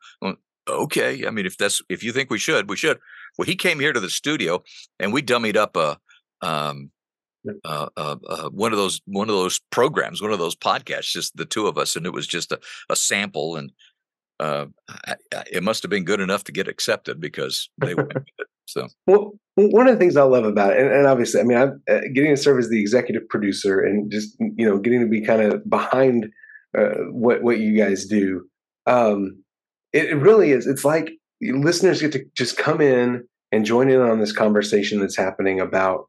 okay. 0.69 1.27
I 1.27 1.31
mean, 1.31 1.47
if 1.47 1.57
that's 1.57 1.83
if 1.89 2.03
you 2.03 2.13
think 2.13 2.31
we 2.31 2.39
should, 2.39 2.69
we 2.69 2.77
should. 2.77 2.99
Well, 3.39 3.47
he 3.47 3.57
came 3.57 3.81
here 3.81 3.93
to 3.93 4.01
the 4.01 4.11
studio 4.11 4.63
and 4.99 5.13
we 5.13 5.23
dummied 5.23 5.57
up 5.57 5.77
a. 5.77 5.99
Um, 6.43 6.91
uh, 7.65 7.89
uh, 7.97 8.17
uh, 8.29 8.51
one 8.51 8.71
of 8.71 8.77
those 8.77 9.01
one 9.07 9.31
of 9.31 9.35
those 9.35 9.61
programs, 9.71 10.21
one 10.21 10.31
of 10.33 10.39
those 10.39 10.55
podcasts, 10.57 11.11
just 11.11 11.35
the 11.37 11.47
two 11.47 11.67
of 11.67 11.79
us, 11.79 11.97
and 11.97 12.05
it 12.05 12.13
was 12.13 12.27
just 12.27 12.53
a, 12.53 12.61
a 12.91 12.97
sample, 12.97 13.57
and 13.57 13.73
uh, 14.41 14.67
I, 14.89 15.15
I, 15.35 15.45
it 15.53 15.63
must 15.63 15.83
have 15.83 15.91
been 15.91 16.05
good 16.05 16.21
enough 16.21 16.45
to 16.45 16.53
get 16.53 16.67
accepted 16.67 17.21
because 17.21 17.69
they 17.79 17.95
went 17.95 18.15
with 18.15 18.25
it. 18.39 18.47
So, 18.67 18.89
well, 19.07 19.33
one 19.57 19.89
of 19.89 19.95
the 19.95 19.99
things 19.99 20.17
I 20.17 20.23
love 20.23 20.45
about 20.45 20.73
it, 20.73 20.81
and, 20.81 20.93
and 20.93 21.07
obviously, 21.07 21.41
I 21.41 21.45
mean, 21.45 21.59
I'm 21.59 21.83
uh, 21.91 22.01
getting 22.15 22.35
to 22.35 22.41
serve 22.41 22.59
as 22.59 22.69
the 22.69 22.81
executive 22.81 23.29
producer 23.29 23.81
and 23.81 24.11
just 24.11 24.37
you 24.39 24.67
know 24.67 24.79
getting 24.79 25.01
to 25.01 25.09
be 25.09 25.21
kind 25.21 25.43
of 25.43 25.69
behind 25.69 26.27
uh, 26.77 26.95
what 27.11 27.43
what 27.43 27.59
you 27.59 27.77
guys 27.77 28.07
do. 28.07 28.47
Um, 28.87 29.43
it, 29.93 30.07
it 30.07 30.17
really 30.17 30.53
is. 30.53 30.67
It's 30.67 30.85
like 30.85 31.11
listeners 31.43 32.01
get 32.01 32.13
to 32.13 32.25
just 32.37 32.57
come 32.57 32.81
in 32.81 33.25
and 33.53 33.65
join 33.65 33.91
in 33.91 34.01
on 34.01 34.21
this 34.21 34.33
conversation 34.33 35.01
that's 35.01 35.17
happening 35.17 35.61
about 35.61 36.07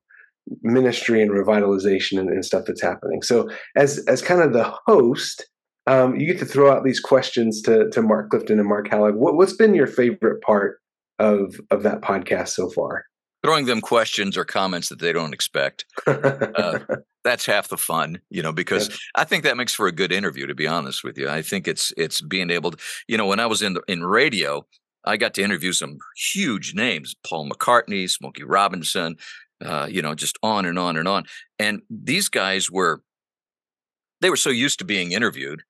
ministry 0.62 1.22
and 1.22 1.32
revitalization 1.32 2.20
and, 2.20 2.30
and 2.30 2.46
stuff 2.46 2.66
that's 2.68 2.82
happening. 2.82 3.24
So, 3.24 3.50
as 3.76 4.06
as 4.08 4.22
kind 4.22 4.42
of 4.42 4.54
the 4.54 4.72
host 4.86 5.46
um, 5.88 6.16
you 6.16 6.26
get 6.28 6.40
to 6.40 6.46
throw 6.46 6.72
out 6.72 6.84
these 6.84 7.00
questions 7.00 7.62
to 7.64 7.90
to 7.90 8.02
Mark 8.02 8.30
Clifton 8.30 8.60
and 8.60 8.68
Mark 8.68 8.88
Hallock. 8.88 9.16
What, 9.16 9.36
what's 9.36 9.54
been 9.54 9.74
your 9.74 9.88
favorite 9.88 10.42
part 10.42 10.80
of 11.20 11.60
of 11.72 11.84
that 11.84 12.02
podcast 12.02 12.50
so 12.50 12.70
far? 12.70 13.06
Throwing 13.44 13.66
them 13.66 13.82
questions 13.82 14.38
or 14.38 14.46
comments 14.46 14.90
that 14.90 15.00
they 15.00 15.12
don't 15.12 15.34
expect. 15.34 15.86
uh, 16.06 16.80
that's 17.24 17.46
half 17.46 17.70
the 17.70 17.78
fun, 17.78 18.20
you 18.30 18.44
know, 18.44 18.52
because 18.52 18.90
yeah. 18.90 18.96
I 19.16 19.24
think 19.24 19.44
that 19.44 19.58
makes 19.58 19.74
for 19.74 19.88
a 19.88 19.92
good 19.92 20.12
interview. 20.12 20.46
To 20.46 20.54
be 20.54 20.68
honest 20.68 21.04
with 21.04 21.18
you, 21.18 21.28
I 21.28 21.42
think 21.42 21.68
it's 21.68 21.92
it's 21.98 22.22
being 22.22 22.52
able 22.52 22.72
to, 22.72 22.78
you 23.08 23.18
know, 23.18 23.26
when 23.26 23.40
I 23.40 23.48
was 23.48 23.64
in 23.64 23.74
the, 23.74 23.82
in 23.88 24.04
radio, 24.04 24.66
I 25.06 25.18
got 25.18 25.34
to 25.36 25.44
interview 25.44 25.74
some 25.74 25.98
huge 26.16 26.76
names: 26.76 27.16
Paul 27.28 27.50
McCartney, 27.50 28.08
Smokey 28.08 28.44
Robinson, 28.44 29.18
uh, 29.66 29.88
you 29.90 30.04
know, 30.04 30.14
just 30.14 30.38
on 30.44 30.66
and 30.66 30.78
on 30.78 30.96
and 30.96 31.08
on. 31.08 31.26
And 31.58 31.82
these 31.90 32.30
guys 32.30 32.70
were 32.70 33.02
they 34.22 34.30
were 34.30 34.38
so 34.38 34.52
used 34.52 34.78
to 34.80 34.86
being 34.86 35.12
interviewed 35.14 35.64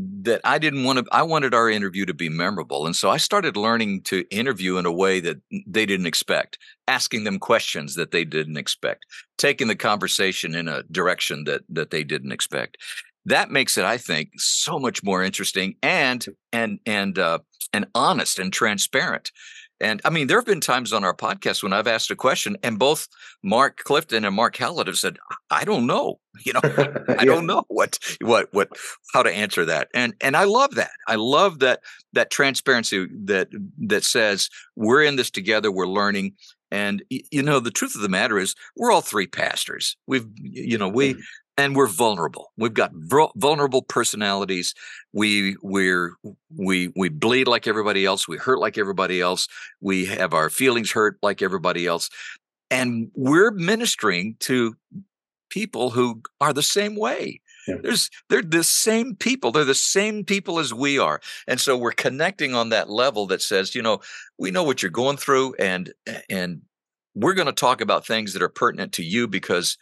that 0.00 0.40
I 0.44 0.58
didn't 0.58 0.84
want 0.84 1.00
to, 1.00 1.04
I 1.10 1.22
wanted 1.22 1.54
our 1.54 1.68
interview 1.68 2.06
to 2.06 2.14
be 2.14 2.28
memorable. 2.28 2.86
And 2.86 2.94
so 2.94 3.10
I 3.10 3.16
started 3.16 3.56
learning 3.56 4.02
to 4.02 4.24
interview 4.30 4.76
in 4.76 4.86
a 4.86 4.92
way 4.92 5.18
that 5.18 5.38
they 5.66 5.86
didn't 5.86 6.06
expect, 6.06 6.56
asking 6.86 7.24
them 7.24 7.40
questions 7.40 7.96
that 7.96 8.12
they 8.12 8.24
didn't 8.24 8.58
expect, 8.58 9.06
taking 9.38 9.66
the 9.66 9.74
conversation 9.74 10.54
in 10.54 10.68
a 10.68 10.84
direction 10.84 11.44
that, 11.44 11.62
that 11.68 11.90
they 11.90 12.04
didn't 12.04 12.30
expect. 12.30 12.76
That 13.24 13.50
makes 13.50 13.76
it, 13.76 13.84
I 13.84 13.98
think, 13.98 14.30
so 14.36 14.78
much 14.78 15.02
more 15.02 15.24
interesting 15.24 15.74
and, 15.82 16.24
and, 16.52 16.78
and, 16.86 17.18
uh, 17.18 17.40
and 17.72 17.86
honest 17.94 18.38
and 18.38 18.52
transparent. 18.52 19.32
And 19.80 20.00
I 20.04 20.10
mean, 20.10 20.26
there 20.26 20.38
have 20.38 20.46
been 20.46 20.60
times 20.60 20.92
on 20.92 21.04
our 21.04 21.14
podcast 21.14 21.62
when 21.62 21.72
I've 21.72 21.86
asked 21.86 22.10
a 22.10 22.16
question, 22.16 22.56
and 22.62 22.78
both 22.78 23.08
Mark 23.42 23.78
Clifton 23.84 24.24
and 24.24 24.34
Mark 24.34 24.56
Hallock 24.56 24.86
have 24.86 24.98
said, 24.98 25.18
"I 25.50 25.64
don't 25.64 25.86
know, 25.86 26.18
you 26.44 26.52
know, 26.52 26.60
I 26.64 27.24
don't 27.24 27.46
know 27.46 27.64
what, 27.68 27.98
what, 28.20 28.52
what, 28.52 28.70
how 29.12 29.22
to 29.22 29.30
answer 29.30 29.64
that." 29.64 29.88
And 29.94 30.14
and 30.20 30.36
I 30.36 30.44
love 30.44 30.74
that. 30.74 30.90
I 31.06 31.14
love 31.14 31.60
that 31.60 31.80
that 32.12 32.30
transparency 32.30 33.06
that 33.24 33.48
that 33.78 34.04
says 34.04 34.50
we're 34.76 35.02
in 35.02 35.16
this 35.16 35.30
together, 35.30 35.70
we're 35.70 35.86
learning. 35.86 36.34
And 36.70 37.02
you 37.08 37.42
know, 37.42 37.60
the 37.60 37.70
truth 37.70 37.94
of 37.94 38.02
the 38.02 38.10
matter 38.10 38.38
is, 38.38 38.54
we're 38.76 38.92
all 38.92 39.00
three 39.00 39.26
pastors. 39.26 39.96
We've, 40.06 40.26
you 40.36 40.76
know, 40.76 40.88
we 40.88 41.14
mm-hmm 41.14 41.20
and 41.58 41.74
we're 41.74 41.88
vulnerable. 41.88 42.52
We've 42.56 42.72
got 42.72 42.92
vulnerable 42.94 43.82
personalities. 43.82 44.74
We 45.12 45.56
we're 45.60 46.14
we 46.56 46.92
we 46.96 47.08
bleed 47.08 47.48
like 47.48 47.66
everybody 47.66 48.06
else. 48.06 48.28
We 48.28 48.38
hurt 48.38 48.60
like 48.60 48.78
everybody 48.78 49.20
else. 49.20 49.48
We 49.80 50.06
have 50.06 50.32
our 50.32 50.48
feelings 50.48 50.92
hurt 50.92 51.18
like 51.20 51.42
everybody 51.42 51.86
else, 51.86 52.08
and 52.70 53.10
we're 53.14 53.50
ministering 53.50 54.36
to 54.40 54.76
people 55.50 55.90
who 55.90 56.22
are 56.40 56.52
the 56.52 56.62
same 56.62 56.94
way. 56.94 57.40
Yeah. 57.66 57.76
There's 57.82 58.08
they're 58.28 58.40
the 58.40 58.62
same 58.62 59.16
people. 59.16 59.50
They're 59.50 59.64
the 59.64 59.74
same 59.74 60.24
people 60.24 60.60
as 60.60 60.72
we 60.72 60.98
are, 61.00 61.20
and 61.48 61.60
so 61.60 61.76
we're 61.76 61.90
connecting 61.90 62.54
on 62.54 62.68
that 62.68 62.88
level 62.88 63.26
that 63.26 63.42
says, 63.42 63.74
you 63.74 63.82
know, 63.82 64.00
we 64.38 64.52
know 64.52 64.62
what 64.62 64.80
you're 64.80 64.90
going 64.90 65.16
through, 65.16 65.54
and 65.58 65.92
and 66.30 66.62
we're 67.16 67.34
going 67.34 67.46
to 67.46 67.52
talk 67.52 67.80
about 67.80 68.06
things 68.06 68.32
that 68.32 68.42
are 68.42 68.48
pertinent 68.48 68.92
to 68.92 69.02
you 69.02 69.26
because 69.26 69.76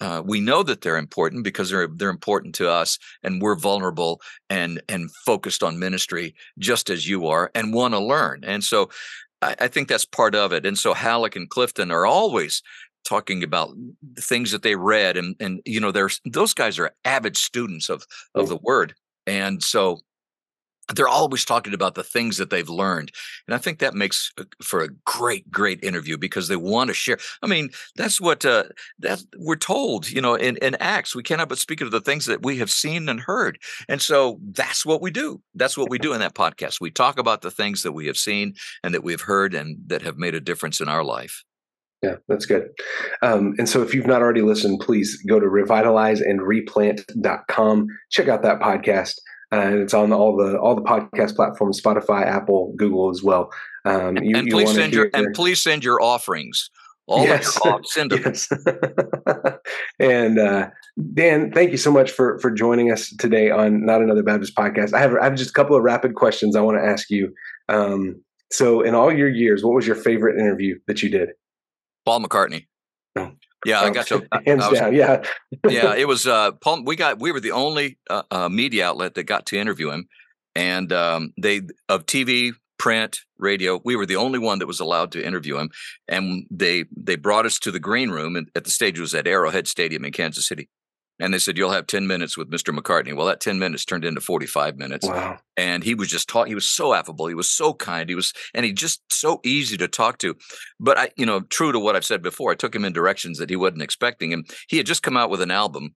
uh, 0.00 0.22
we 0.24 0.40
know 0.40 0.62
that 0.62 0.80
they're 0.80 0.96
important 0.96 1.44
because 1.44 1.70
they're 1.70 1.88
they're 1.88 2.10
important 2.10 2.54
to 2.56 2.70
us, 2.70 2.98
and 3.22 3.42
we're 3.42 3.56
vulnerable 3.56 4.20
and 4.48 4.80
and 4.88 5.10
focused 5.26 5.62
on 5.62 5.78
ministry 5.78 6.34
just 6.58 6.90
as 6.90 7.08
you 7.08 7.26
are, 7.26 7.50
and 7.54 7.74
want 7.74 7.94
to 7.94 8.00
learn. 8.00 8.44
And 8.44 8.62
so, 8.62 8.90
I, 9.42 9.56
I 9.60 9.68
think 9.68 9.88
that's 9.88 10.04
part 10.04 10.34
of 10.34 10.52
it. 10.52 10.64
And 10.64 10.78
so, 10.78 10.94
Hallock 10.94 11.36
and 11.36 11.50
Clifton 11.50 11.90
are 11.90 12.06
always 12.06 12.62
talking 13.04 13.42
about 13.42 13.74
things 14.18 14.50
that 14.52 14.62
they 14.62 14.76
read, 14.76 15.16
and 15.16 15.34
and 15.40 15.60
you 15.64 15.80
know, 15.80 15.90
there's 15.90 16.20
those 16.24 16.54
guys 16.54 16.78
are 16.78 16.92
avid 17.04 17.36
students 17.36 17.88
of 17.88 18.04
of 18.34 18.48
the 18.48 18.58
Word, 18.62 18.94
and 19.26 19.62
so 19.62 20.00
they're 20.94 21.08
always 21.08 21.44
talking 21.44 21.74
about 21.74 21.94
the 21.94 22.04
things 22.04 22.36
that 22.36 22.50
they've 22.50 22.68
learned 22.68 23.12
and 23.46 23.54
i 23.54 23.58
think 23.58 23.78
that 23.78 23.94
makes 23.94 24.32
for 24.62 24.82
a 24.82 24.88
great 25.04 25.50
great 25.50 25.82
interview 25.82 26.16
because 26.16 26.48
they 26.48 26.56
want 26.56 26.88
to 26.88 26.94
share 26.94 27.18
i 27.42 27.46
mean 27.46 27.70
that's 27.96 28.20
what 28.20 28.44
uh 28.44 28.64
that 28.98 29.22
we're 29.36 29.56
told 29.56 30.10
you 30.10 30.20
know 30.20 30.34
in, 30.34 30.56
in 30.58 30.74
acts 30.76 31.14
we 31.14 31.22
cannot 31.22 31.48
but 31.48 31.58
speak 31.58 31.80
of 31.80 31.90
the 31.90 32.00
things 32.00 32.26
that 32.26 32.44
we 32.44 32.58
have 32.58 32.70
seen 32.70 33.08
and 33.08 33.20
heard 33.20 33.58
and 33.88 34.02
so 34.02 34.38
that's 34.52 34.84
what 34.84 35.00
we 35.00 35.10
do 35.10 35.40
that's 35.54 35.76
what 35.76 35.90
we 35.90 35.98
do 35.98 36.12
in 36.12 36.20
that 36.20 36.34
podcast 36.34 36.80
we 36.80 36.90
talk 36.90 37.18
about 37.18 37.42
the 37.42 37.50
things 37.50 37.82
that 37.82 37.92
we 37.92 38.06
have 38.06 38.18
seen 38.18 38.54
and 38.82 38.94
that 38.94 39.04
we've 39.04 39.22
heard 39.22 39.54
and 39.54 39.78
that 39.86 40.02
have 40.02 40.16
made 40.16 40.34
a 40.34 40.40
difference 40.40 40.80
in 40.80 40.88
our 40.88 41.04
life 41.04 41.44
yeah, 42.00 42.14
that's 42.28 42.46
good. 42.46 42.68
Um, 43.22 43.56
and 43.58 43.68
so 43.68 43.82
if 43.82 43.92
you've 43.92 44.06
not 44.06 44.22
already 44.22 44.42
listened, 44.42 44.78
please 44.78 45.20
go 45.28 45.40
to 45.40 45.46
revitalizeandreplant.com. 45.46 47.86
Check 48.10 48.28
out 48.28 48.42
that 48.42 48.60
podcast 48.60 49.16
and 49.50 49.74
it's 49.80 49.94
on 49.94 50.12
all 50.12 50.36
the 50.36 50.58
all 50.58 50.74
the 50.74 50.82
podcast 50.82 51.36
platforms, 51.36 51.80
Spotify, 51.80 52.24
Apple, 52.26 52.72
Google 52.76 53.10
as 53.10 53.22
well. 53.22 53.50
Um, 53.84 54.16
you, 54.18 54.36
and, 54.36 54.48
please 54.48 54.72
send 54.74 54.92
your 54.92 55.10
and 55.14 55.34
please 55.34 55.60
send 55.60 55.84
your 55.84 56.02
offerings. 56.02 56.70
All 57.06 57.24
yes. 57.24 57.58
your 57.64 57.80
send 57.84 58.10
them. 58.10 58.20
Yes. 58.22 58.48
and 59.98 60.38
uh, 60.38 60.68
Dan, 61.14 61.50
thank 61.52 61.70
you 61.70 61.78
so 61.78 61.90
much 61.90 62.10
for 62.10 62.38
for 62.40 62.50
joining 62.50 62.92
us 62.92 63.14
today 63.18 63.50
on 63.50 63.86
Not 63.86 64.02
Another 64.02 64.22
Baptist 64.22 64.54
Podcast. 64.54 64.92
I 64.92 65.00
have 65.00 65.14
I 65.14 65.24
have 65.24 65.34
just 65.34 65.50
a 65.50 65.54
couple 65.54 65.74
of 65.74 65.82
rapid 65.82 66.14
questions 66.14 66.54
I 66.54 66.60
want 66.60 66.76
to 66.76 66.84
ask 66.84 67.08
you. 67.08 67.32
Um, 67.70 68.22
so, 68.50 68.82
in 68.82 68.94
all 68.94 69.12
your 69.12 69.28
years, 69.28 69.64
what 69.64 69.74
was 69.74 69.86
your 69.86 69.96
favorite 69.96 70.38
interview 70.38 70.78
that 70.86 71.02
you 71.02 71.10
did? 71.10 71.30
Paul 72.04 72.20
McCartney. 72.20 72.66
Oh, 73.16 73.32
yeah, 73.64 73.80
I 73.80 73.90
got 73.90 74.06
to 74.08 74.26
hands 74.46 74.68
was, 74.68 74.78
down. 74.78 74.94
Yeah, 74.94 75.24
yeah. 75.68 75.94
It 75.96 76.06
was 76.06 76.26
uh, 76.26 76.52
Paul. 76.52 76.84
We 76.84 76.96
got 76.96 77.18
we 77.18 77.32
were 77.32 77.40
the 77.40 77.52
only 77.52 77.98
uh, 78.08 78.22
uh, 78.30 78.48
media 78.48 78.86
outlet 78.86 79.14
that 79.14 79.24
got 79.24 79.46
to 79.46 79.58
interview 79.58 79.90
him, 79.90 80.08
and 80.54 80.92
um, 80.92 81.32
they 81.40 81.62
of 81.88 82.06
TV, 82.06 82.52
print, 82.78 83.20
radio. 83.38 83.80
We 83.84 83.96
were 83.96 84.06
the 84.06 84.16
only 84.16 84.38
one 84.38 84.60
that 84.60 84.66
was 84.66 84.80
allowed 84.80 85.12
to 85.12 85.24
interview 85.24 85.58
him, 85.58 85.70
and 86.06 86.46
they 86.50 86.84
they 86.96 87.16
brought 87.16 87.46
us 87.46 87.58
to 87.60 87.70
the 87.70 87.80
green 87.80 88.10
room 88.10 88.36
and 88.36 88.48
at 88.54 88.64
the 88.64 88.70
stage 88.70 89.00
was 89.00 89.14
at 89.14 89.26
Arrowhead 89.26 89.66
Stadium 89.66 90.04
in 90.04 90.12
Kansas 90.12 90.46
City, 90.46 90.68
and 91.20 91.32
they 91.32 91.38
said 91.38 91.56
you'll 91.56 91.70
have 91.70 91.86
10 91.86 92.06
minutes 92.06 92.36
with 92.36 92.50
mr 92.50 92.76
mccartney 92.76 93.14
well 93.14 93.26
that 93.26 93.40
10 93.40 93.58
minutes 93.58 93.84
turned 93.84 94.04
into 94.04 94.20
45 94.20 94.76
minutes 94.76 95.06
wow. 95.06 95.38
and 95.56 95.84
he 95.84 95.94
was 95.94 96.08
just 96.08 96.28
talking 96.28 96.50
he 96.50 96.54
was 96.54 96.68
so 96.68 96.94
affable 96.94 97.26
he 97.26 97.34
was 97.34 97.50
so 97.50 97.72
kind 97.74 98.08
he 98.08 98.14
was 98.14 98.32
and 98.54 98.64
he 98.64 98.72
just 98.72 99.02
so 99.10 99.40
easy 99.44 99.76
to 99.76 99.88
talk 99.88 100.18
to 100.18 100.36
but 100.78 100.98
i 100.98 101.10
you 101.16 101.26
know 101.26 101.40
true 101.40 101.72
to 101.72 101.78
what 101.78 101.96
i've 101.96 102.04
said 102.04 102.22
before 102.22 102.50
i 102.50 102.54
took 102.54 102.74
him 102.74 102.84
in 102.84 102.92
directions 102.92 103.38
that 103.38 103.50
he 103.50 103.56
wasn't 103.56 103.82
expecting 103.82 104.32
and 104.32 104.48
he 104.68 104.76
had 104.76 104.86
just 104.86 105.02
come 105.02 105.16
out 105.16 105.30
with 105.30 105.40
an 105.40 105.50
album 105.50 105.94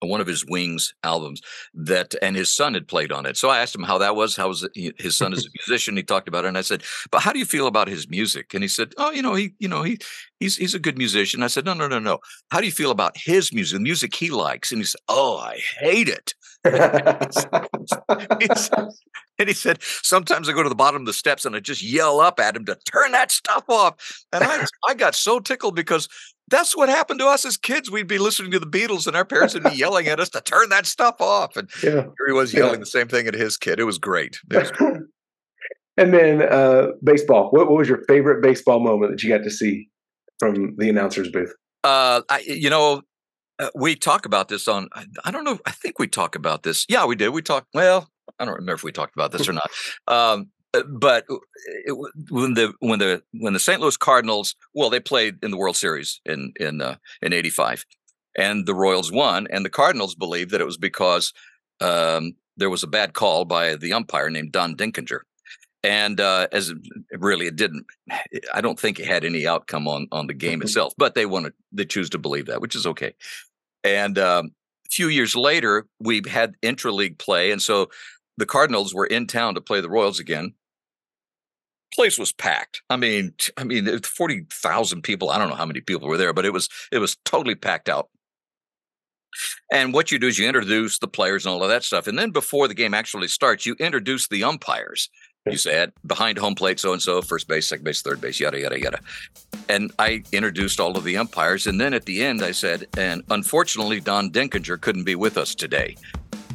one 0.00 0.20
of 0.20 0.26
his 0.26 0.44
Wings 0.46 0.94
albums 1.02 1.42
that, 1.74 2.14
and 2.22 2.36
his 2.36 2.50
son 2.50 2.74
had 2.74 2.86
played 2.86 3.12
on 3.12 3.26
it. 3.26 3.36
So 3.36 3.48
I 3.48 3.58
asked 3.58 3.74
him 3.74 3.82
how 3.82 3.98
that 3.98 4.14
was. 4.14 4.36
How 4.36 4.48
was 4.48 4.62
it? 4.62 4.94
his 4.98 5.16
son 5.16 5.32
is 5.32 5.46
a 5.46 5.50
musician? 5.66 5.96
He 5.96 6.02
talked 6.02 6.28
about 6.28 6.44
it, 6.44 6.48
and 6.48 6.58
I 6.58 6.62
said, 6.62 6.82
"But 7.10 7.22
how 7.22 7.32
do 7.32 7.38
you 7.38 7.44
feel 7.44 7.66
about 7.66 7.88
his 7.88 8.08
music?" 8.08 8.54
And 8.54 8.62
he 8.62 8.68
said, 8.68 8.94
"Oh, 8.96 9.10
you 9.10 9.22
know, 9.22 9.34
he, 9.34 9.54
you 9.58 9.68
know, 9.68 9.82
he, 9.82 9.98
he's 10.40 10.56
he's 10.56 10.74
a 10.74 10.78
good 10.78 10.98
musician." 10.98 11.42
I 11.42 11.48
said, 11.48 11.64
"No, 11.64 11.74
no, 11.74 11.88
no, 11.88 11.98
no. 11.98 12.18
How 12.50 12.60
do 12.60 12.66
you 12.66 12.72
feel 12.72 12.90
about 12.90 13.16
his 13.16 13.52
music, 13.52 13.76
the 13.76 13.82
music 13.82 14.14
he 14.14 14.30
likes?" 14.30 14.72
And 14.72 14.80
he 14.80 14.84
said, 14.84 15.00
"Oh, 15.08 15.38
I 15.38 15.60
hate 15.80 16.08
it." 16.08 16.34
and 16.64 17.32
he 19.46 19.52
said, 19.52 19.78
sometimes 19.80 20.48
I 20.48 20.52
go 20.52 20.62
to 20.62 20.68
the 20.68 20.74
bottom 20.74 21.02
of 21.02 21.06
the 21.06 21.12
steps 21.12 21.44
and 21.44 21.54
I 21.54 21.60
just 21.60 21.82
yell 21.82 22.20
up 22.20 22.40
at 22.40 22.56
him 22.56 22.64
to 22.66 22.74
turn 22.74 23.12
that 23.12 23.30
stuff 23.30 23.64
off. 23.68 24.24
And 24.32 24.42
I, 24.42 24.64
I 24.88 24.94
got 24.94 25.14
so 25.14 25.38
tickled 25.38 25.76
because 25.76 26.08
that's 26.48 26.76
what 26.76 26.88
happened 26.88 27.20
to 27.20 27.26
us 27.26 27.44
as 27.44 27.56
kids. 27.56 27.90
We'd 27.90 28.08
be 28.08 28.18
listening 28.18 28.50
to 28.52 28.58
the 28.58 28.66
Beatles 28.66 29.06
and 29.06 29.16
our 29.16 29.24
parents 29.24 29.54
would 29.54 29.62
be 29.62 29.76
yelling 29.76 30.08
at 30.08 30.18
us 30.18 30.30
to 30.30 30.40
turn 30.40 30.70
that 30.70 30.86
stuff 30.86 31.20
off. 31.20 31.56
And 31.56 31.70
yeah. 31.82 31.90
here 31.90 32.26
he 32.26 32.32
was 32.32 32.52
yelling 32.52 32.74
yeah. 32.74 32.80
the 32.80 32.86
same 32.86 33.08
thing 33.08 33.28
at 33.28 33.34
his 33.34 33.56
kid. 33.56 33.78
It 33.78 33.84
was 33.84 33.98
great. 33.98 34.38
It 34.50 34.56
was 34.56 34.70
great. 34.72 35.02
and 35.96 36.12
then 36.12 36.42
uh, 36.42 36.88
baseball. 37.04 37.50
What, 37.50 37.68
what 37.68 37.78
was 37.78 37.88
your 37.88 38.02
favorite 38.08 38.42
baseball 38.42 38.80
moment 38.80 39.12
that 39.12 39.22
you 39.22 39.28
got 39.28 39.44
to 39.44 39.50
see 39.50 39.88
from 40.38 40.76
the 40.76 40.88
announcer's 40.88 41.30
booth? 41.30 41.52
Uh, 41.84 42.22
I, 42.28 42.40
you 42.46 42.70
know, 42.70 43.02
uh, 43.58 43.70
we 43.74 43.94
talk 43.96 44.26
about 44.26 44.48
this 44.48 44.68
on. 44.68 44.88
I, 44.94 45.06
I, 45.24 45.30
don't 45.30 45.44
know. 45.44 45.58
I 45.66 45.70
think 45.70 45.98
we 45.98 46.08
talk 46.08 46.34
about 46.34 46.62
this. 46.62 46.86
Yeah, 46.88 47.06
we 47.06 47.16
did. 47.16 47.30
We 47.30 47.42
talked. 47.42 47.68
Well, 47.74 48.08
I 48.38 48.44
don't 48.44 48.54
remember 48.54 48.74
if 48.74 48.84
we 48.84 48.92
talked 48.92 49.14
about 49.14 49.32
this 49.32 49.48
or 49.48 49.52
not. 49.52 49.70
Um, 50.06 50.50
uh, 50.74 50.82
but 50.82 51.24
it, 51.86 51.96
when 52.30 52.54
the 52.54 52.74
when 52.80 52.98
the 52.98 53.22
when 53.32 53.52
the 53.52 53.60
St. 53.60 53.80
Louis 53.80 53.96
Cardinals, 53.96 54.54
well, 54.74 54.90
they 54.90 55.00
played 55.00 55.36
in 55.42 55.50
the 55.50 55.56
World 55.56 55.76
Series 55.76 56.20
in 56.24 56.52
in 56.60 56.80
uh, 56.80 56.96
in 57.22 57.32
'85, 57.32 57.84
and 58.36 58.66
the 58.66 58.74
Royals 58.74 59.10
won, 59.10 59.46
and 59.50 59.64
the 59.64 59.70
Cardinals 59.70 60.14
believed 60.14 60.50
that 60.50 60.60
it 60.60 60.66
was 60.66 60.76
because 60.76 61.32
um, 61.80 62.34
there 62.56 62.70
was 62.70 62.82
a 62.82 62.88
bad 62.88 63.14
call 63.14 63.44
by 63.44 63.76
the 63.76 63.92
umpire 63.92 64.30
named 64.30 64.52
Don 64.52 64.76
Denkinger, 64.76 65.20
and 65.84 66.20
uh, 66.20 66.48
as 66.52 66.72
really 67.12 67.46
it 67.46 67.56
didn't 67.56 67.86
i 68.54 68.60
don't 68.60 68.78
think 68.78 68.98
it 68.98 69.06
had 69.06 69.24
any 69.24 69.46
outcome 69.46 69.86
on 69.86 70.08
on 70.12 70.26
the 70.26 70.34
game 70.34 70.54
mm-hmm. 70.54 70.62
itself 70.62 70.92
but 70.96 71.14
they 71.14 71.26
want 71.26 71.46
to 71.46 71.52
they 71.72 71.84
choose 71.84 72.10
to 72.10 72.18
believe 72.18 72.46
that 72.46 72.60
which 72.60 72.74
is 72.74 72.86
okay 72.86 73.14
and 73.84 74.18
um, 74.18 74.46
a 74.86 74.90
few 74.90 75.08
years 75.08 75.36
later 75.36 75.86
we 76.00 76.22
had 76.28 76.54
intra-league 76.62 77.18
play 77.18 77.50
and 77.50 77.62
so 77.62 77.88
the 78.36 78.46
cardinals 78.46 78.94
were 78.94 79.06
in 79.06 79.26
town 79.26 79.54
to 79.54 79.60
play 79.60 79.80
the 79.80 79.90
royals 79.90 80.18
again 80.18 80.52
place 81.94 82.18
was 82.18 82.32
packed 82.32 82.82
i 82.90 82.96
mean 82.96 83.32
i 83.56 83.64
mean 83.64 84.00
40,000 84.00 85.02
people 85.02 85.30
i 85.30 85.38
don't 85.38 85.48
know 85.48 85.54
how 85.54 85.66
many 85.66 85.80
people 85.80 86.08
were 86.08 86.18
there 86.18 86.32
but 86.32 86.44
it 86.44 86.52
was 86.52 86.68
it 86.92 86.98
was 86.98 87.16
totally 87.24 87.54
packed 87.54 87.88
out 87.88 88.08
and 89.72 89.92
what 89.92 90.10
you 90.10 90.18
do 90.18 90.26
is 90.26 90.38
you 90.38 90.46
introduce 90.46 90.98
the 90.98 91.08
players 91.08 91.44
and 91.44 91.52
all 91.52 91.62
of 91.62 91.68
that 91.68 91.84
stuff. 91.84 92.06
And 92.06 92.18
then 92.18 92.30
before 92.30 92.68
the 92.68 92.74
game 92.74 92.94
actually 92.94 93.28
starts, 93.28 93.66
you 93.66 93.74
introduce 93.78 94.28
the 94.28 94.44
umpires. 94.44 95.10
You 95.50 95.58
say 95.58 95.70
said 95.70 95.92
behind 96.06 96.38
home 96.38 96.54
plate, 96.54 96.80
so 96.80 96.92
and 96.92 97.02
so, 97.02 97.22
first 97.22 97.46
base, 97.46 97.66
second 97.66 97.84
base, 97.84 98.02
third 98.02 98.20
base, 98.20 98.40
yada, 98.40 98.60
yada, 98.60 98.80
yada. 98.80 99.00
And 99.68 99.92
I 99.98 100.22
introduced 100.32 100.80
all 100.80 100.96
of 100.96 101.04
the 101.04 101.16
umpires. 101.16 101.66
And 101.66 101.80
then 101.80 101.94
at 101.94 102.04
the 102.04 102.22
end, 102.22 102.42
I 102.42 102.52
said, 102.52 102.86
and 102.96 103.22
unfortunately, 103.30 104.00
Don 104.00 104.30
Denkinger 104.30 104.80
couldn't 104.80 105.04
be 105.04 105.14
with 105.14 105.36
us 105.36 105.54
today. 105.54 105.96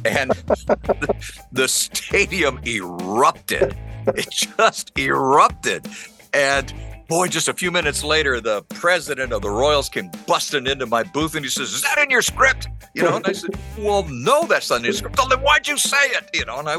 And 0.04 0.30
the 1.52 1.68
stadium 1.68 2.60
erupted. 2.66 3.76
It 4.08 4.30
just 4.30 4.96
erupted. 4.98 5.86
And 6.32 6.74
boy, 7.08 7.28
just 7.28 7.48
a 7.48 7.54
few 7.54 7.70
minutes 7.70 8.04
later, 8.04 8.40
the 8.40 8.62
president 8.62 9.32
of 9.32 9.42
the 9.42 9.50
Royals 9.50 9.88
came 9.88 10.10
busting 10.26 10.66
into 10.66 10.86
my 10.86 11.02
booth 11.02 11.34
and 11.34 11.44
he 11.44 11.50
says, 11.50 11.72
Is 11.72 11.82
that 11.82 11.98
in 11.98 12.10
your 12.10 12.22
script? 12.22 12.68
You 12.94 13.02
know, 13.02 13.16
and 13.16 13.26
I 13.26 13.32
said, 13.32 13.50
Well, 13.78 14.04
no, 14.08 14.46
that's 14.46 14.70
not 14.70 14.78
in 14.78 14.84
your 14.84 14.92
script. 14.92 15.18
Well, 15.18 15.28
then 15.28 15.40
why'd 15.40 15.66
you 15.66 15.76
say 15.76 16.06
it? 16.10 16.30
You 16.32 16.44
know, 16.44 16.60
and 16.60 16.68
I, 16.68 16.78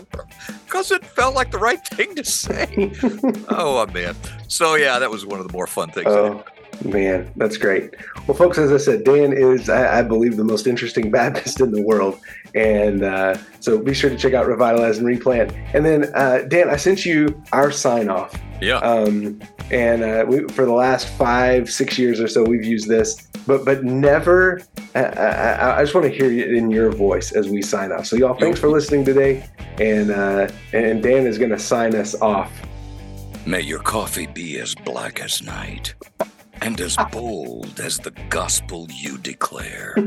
because 0.65 0.91
it 0.91 1.06
felt 1.06 1.36
like 1.36 1.51
the 1.51 1.60
right 1.60 1.86
thing 1.89 2.15
to 2.15 2.23
say. 2.23 2.93
oh, 3.49 3.86
man. 3.93 4.15
So, 4.47 4.75
yeah, 4.75 4.97
that 4.97 5.12
was 5.12 5.25
one 5.25 5.39
of 5.39 5.47
the 5.47 5.54
more 5.54 5.67
fun 5.67 5.91
things. 5.91 6.08
Oh. 6.08 6.43
Man, 6.83 7.31
that's 7.35 7.57
great. 7.57 7.95
Well, 8.27 8.35
folks, 8.35 8.57
as 8.57 8.71
I 8.71 8.77
said, 8.77 9.03
Dan 9.03 9.33
is, 9.33 9.69
I, 9.69 9.99
I 9.99 10.01
believe, 10.01 10.38
the 10.38 10.43
most 10.43 10.67
interesting 10.67 11.11
Baptist 11.15 11.61
in 11.61 11.71
the 11.71 11.81
world. 11.81 12.19
And 12.53 13.03
uh, 13.03 13.38
so 13.59 13.79
be 13.79 13.93
sure 13.93 14.09
to 14.09 14.17
check 14.17 14.33
out 14.33 14.47
Revitalize 14.47 14.97
and 14.97 15.07
Replant. 15.07 15.51
And 15.73 15.85
then, 15.85 16.11
uh, 16.13 16.39
Dan, 16.47 16.69
I 16.69 16.77
sent 16.77 17.05
you 17.05 17.41
our 17.51 17.71
sign 17.71 18.09
off. 18.09 18.39
Yeah. 18.61 18.77
Um, 18.77 19.41
and 19.71 20.03
uh, 20.03 20.25
we, 20.27 20.47
for 20.47 20.65
the 20.65 20.73
last 20.73 21.07
five, 21.07 21.69
six 21.69 21.97
years 21.97 22.19
or 22.19 22.27
so, 22.27 22.43
we've 22.43 22.63
used 22.63 22.88
this, 22.88 23.27
but 23.45 23.65
but 23.65 23.83
never. 23.83 24.61
I, 24.93 25.03
I, 25.03 25.79
I 25.79 25.83
just 25.83 25.93
want 25.93 26.05
to 26.05 26.13
hear 26.13 26.31
it 26.31 26.53
in 26.53 26.71
your 26.71 26.91
voice 26.91 27.33
as 27.33 27.49
we 27.49 27.61
sign 27.61 27.91
off. 27.91 28.05
So, 28.05 28.15
y'all, 28.15 28.38
thanks 28.39 28.59
for 28.59 28.69
listening 28.69 29.03
today. 29.03 29.45
And 29.79 30.11
uh, 30.11 30.47
and 30.71 31.03
Dan 31.03 31.27
is 31.27 31.38
going 31.38 31.49
to 31.49 31.59
sign 31.59 31.95
us 31.95 32.15
off. 32.21 32.51
May 33.45 33.61
your 33.61 33.79
coffee 33.79 34.27
be 34.27 34.59
as 34.59 34.73
black 34.73 35.19
as 35.19 35.43
night 35.43 35.93
and 36.62 36.80
as 36.82 36.98
bold 37.12 37.80
as 37.80 37.98
the 37.98 38.12
gospel 38.30 38.88
you 38.91 39.18
declare. 39.18 39.96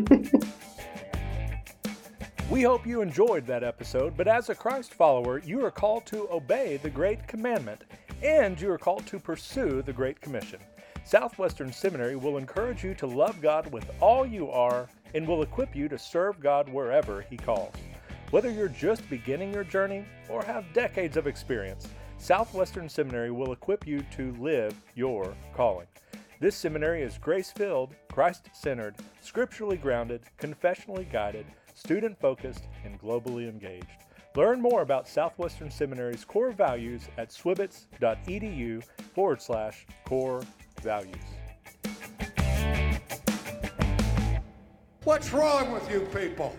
we 2.51 2.63
hope 2.63 2.87
you 2.87 3.03
enjoyed 3.03 3.47
that 3.47 3.65
episode, 3.65 4.17
but 4.17 4.29
as 4.29 4.49
a 4.49 4.55
Christ 4.55 4.95
follower, 4.95 5.39
you 5.39 5.65
are 5.65 5.71
called 5.71 6.07
to 6.07 6.29
obey 6.31 6.79
the 6.79 6.91
Great 6.91 7.27
Commandment, 7.27 7.85
and 8.23 8.61
you 8.61 8.71
are 8.71 8.79
called 8.79 9.07
to 9.07 9.19
pursue 9.19 9.83
the 9.83 9.93
Great 9.93 10.21
Commission. 10.21 10.61
Southwestern 11.05 11.73
Seminary 11.73 12.17
will 12.17 12.37
encourage 12.37 12.85
you 12.85 12.95
to 12.95 13.07
love 13.07 13.41
God 13.41 13.73
with 13.73 13.91
all 14.01 14.27
you 14.27 14.51
are 14.51 14.89
and 15.15 15.27
will 15.27 15.43
equip 15.43 15.75
you 15.75 15.89
to 15.89 15.99
serve 15.99 16.41
God 16.41 16.69
wherever 16.69 17.23
He 17.23 17.37
calls. 17.37 17.75
Whether 18.31 18.51
you're 18.51 18.69
just 18.69 19.09
beginning 19.09 19.55
your 19.55 19.65
journey 19.65 20.05
or 20.29 20.45
have 20.45 20.73
decades 20.75 21.17
of 21.17 21.27
experience, 21.27 21.89
Southwestern 22.19 22.89
Seminary 22.89 23.31
will 23.31 23.53
equip 23.53 23.87
you 23.87 24.05
to 24.17 24.33
live 24.33 24.75
your 24.95 25.35
calling. 25.55 25.87
This 26.41 26.55
seminary 26.55 27.03
is 27.03 27.19
grace 27.19 27.51
filled, 27.51 27.97
Christ 28.13 28.49
centered, 28.53 28.95
scripturally 29.21 29.77
grounded, 29.77 30.23
confessionally 30.39 31.11
guided, 31.11 31.47
student 31.75 32.17
focused, 32.21 32.69
and 32.85 33.01
globally 33.01 33.49
engaged. 33.49 33.87
Learn 34.37 34.61
more 34.61 34.83
about 34.83 35.09
Southwestern 35.09 35.69
Seminary's 35.69 36.25
core 36.25 36.53
values 36.53 37.09
at 37.17 37.31
swbts.edu 37.31 38.85
forward 39.17 39.43
slash 39.43 39.85
core 40.05 40.43
values. 40.81 41.17
What's 45.03 45.33
wrong 45.33 45.73
with 45.73 45.91
you 45.91 46.03
people? 46.15 46.55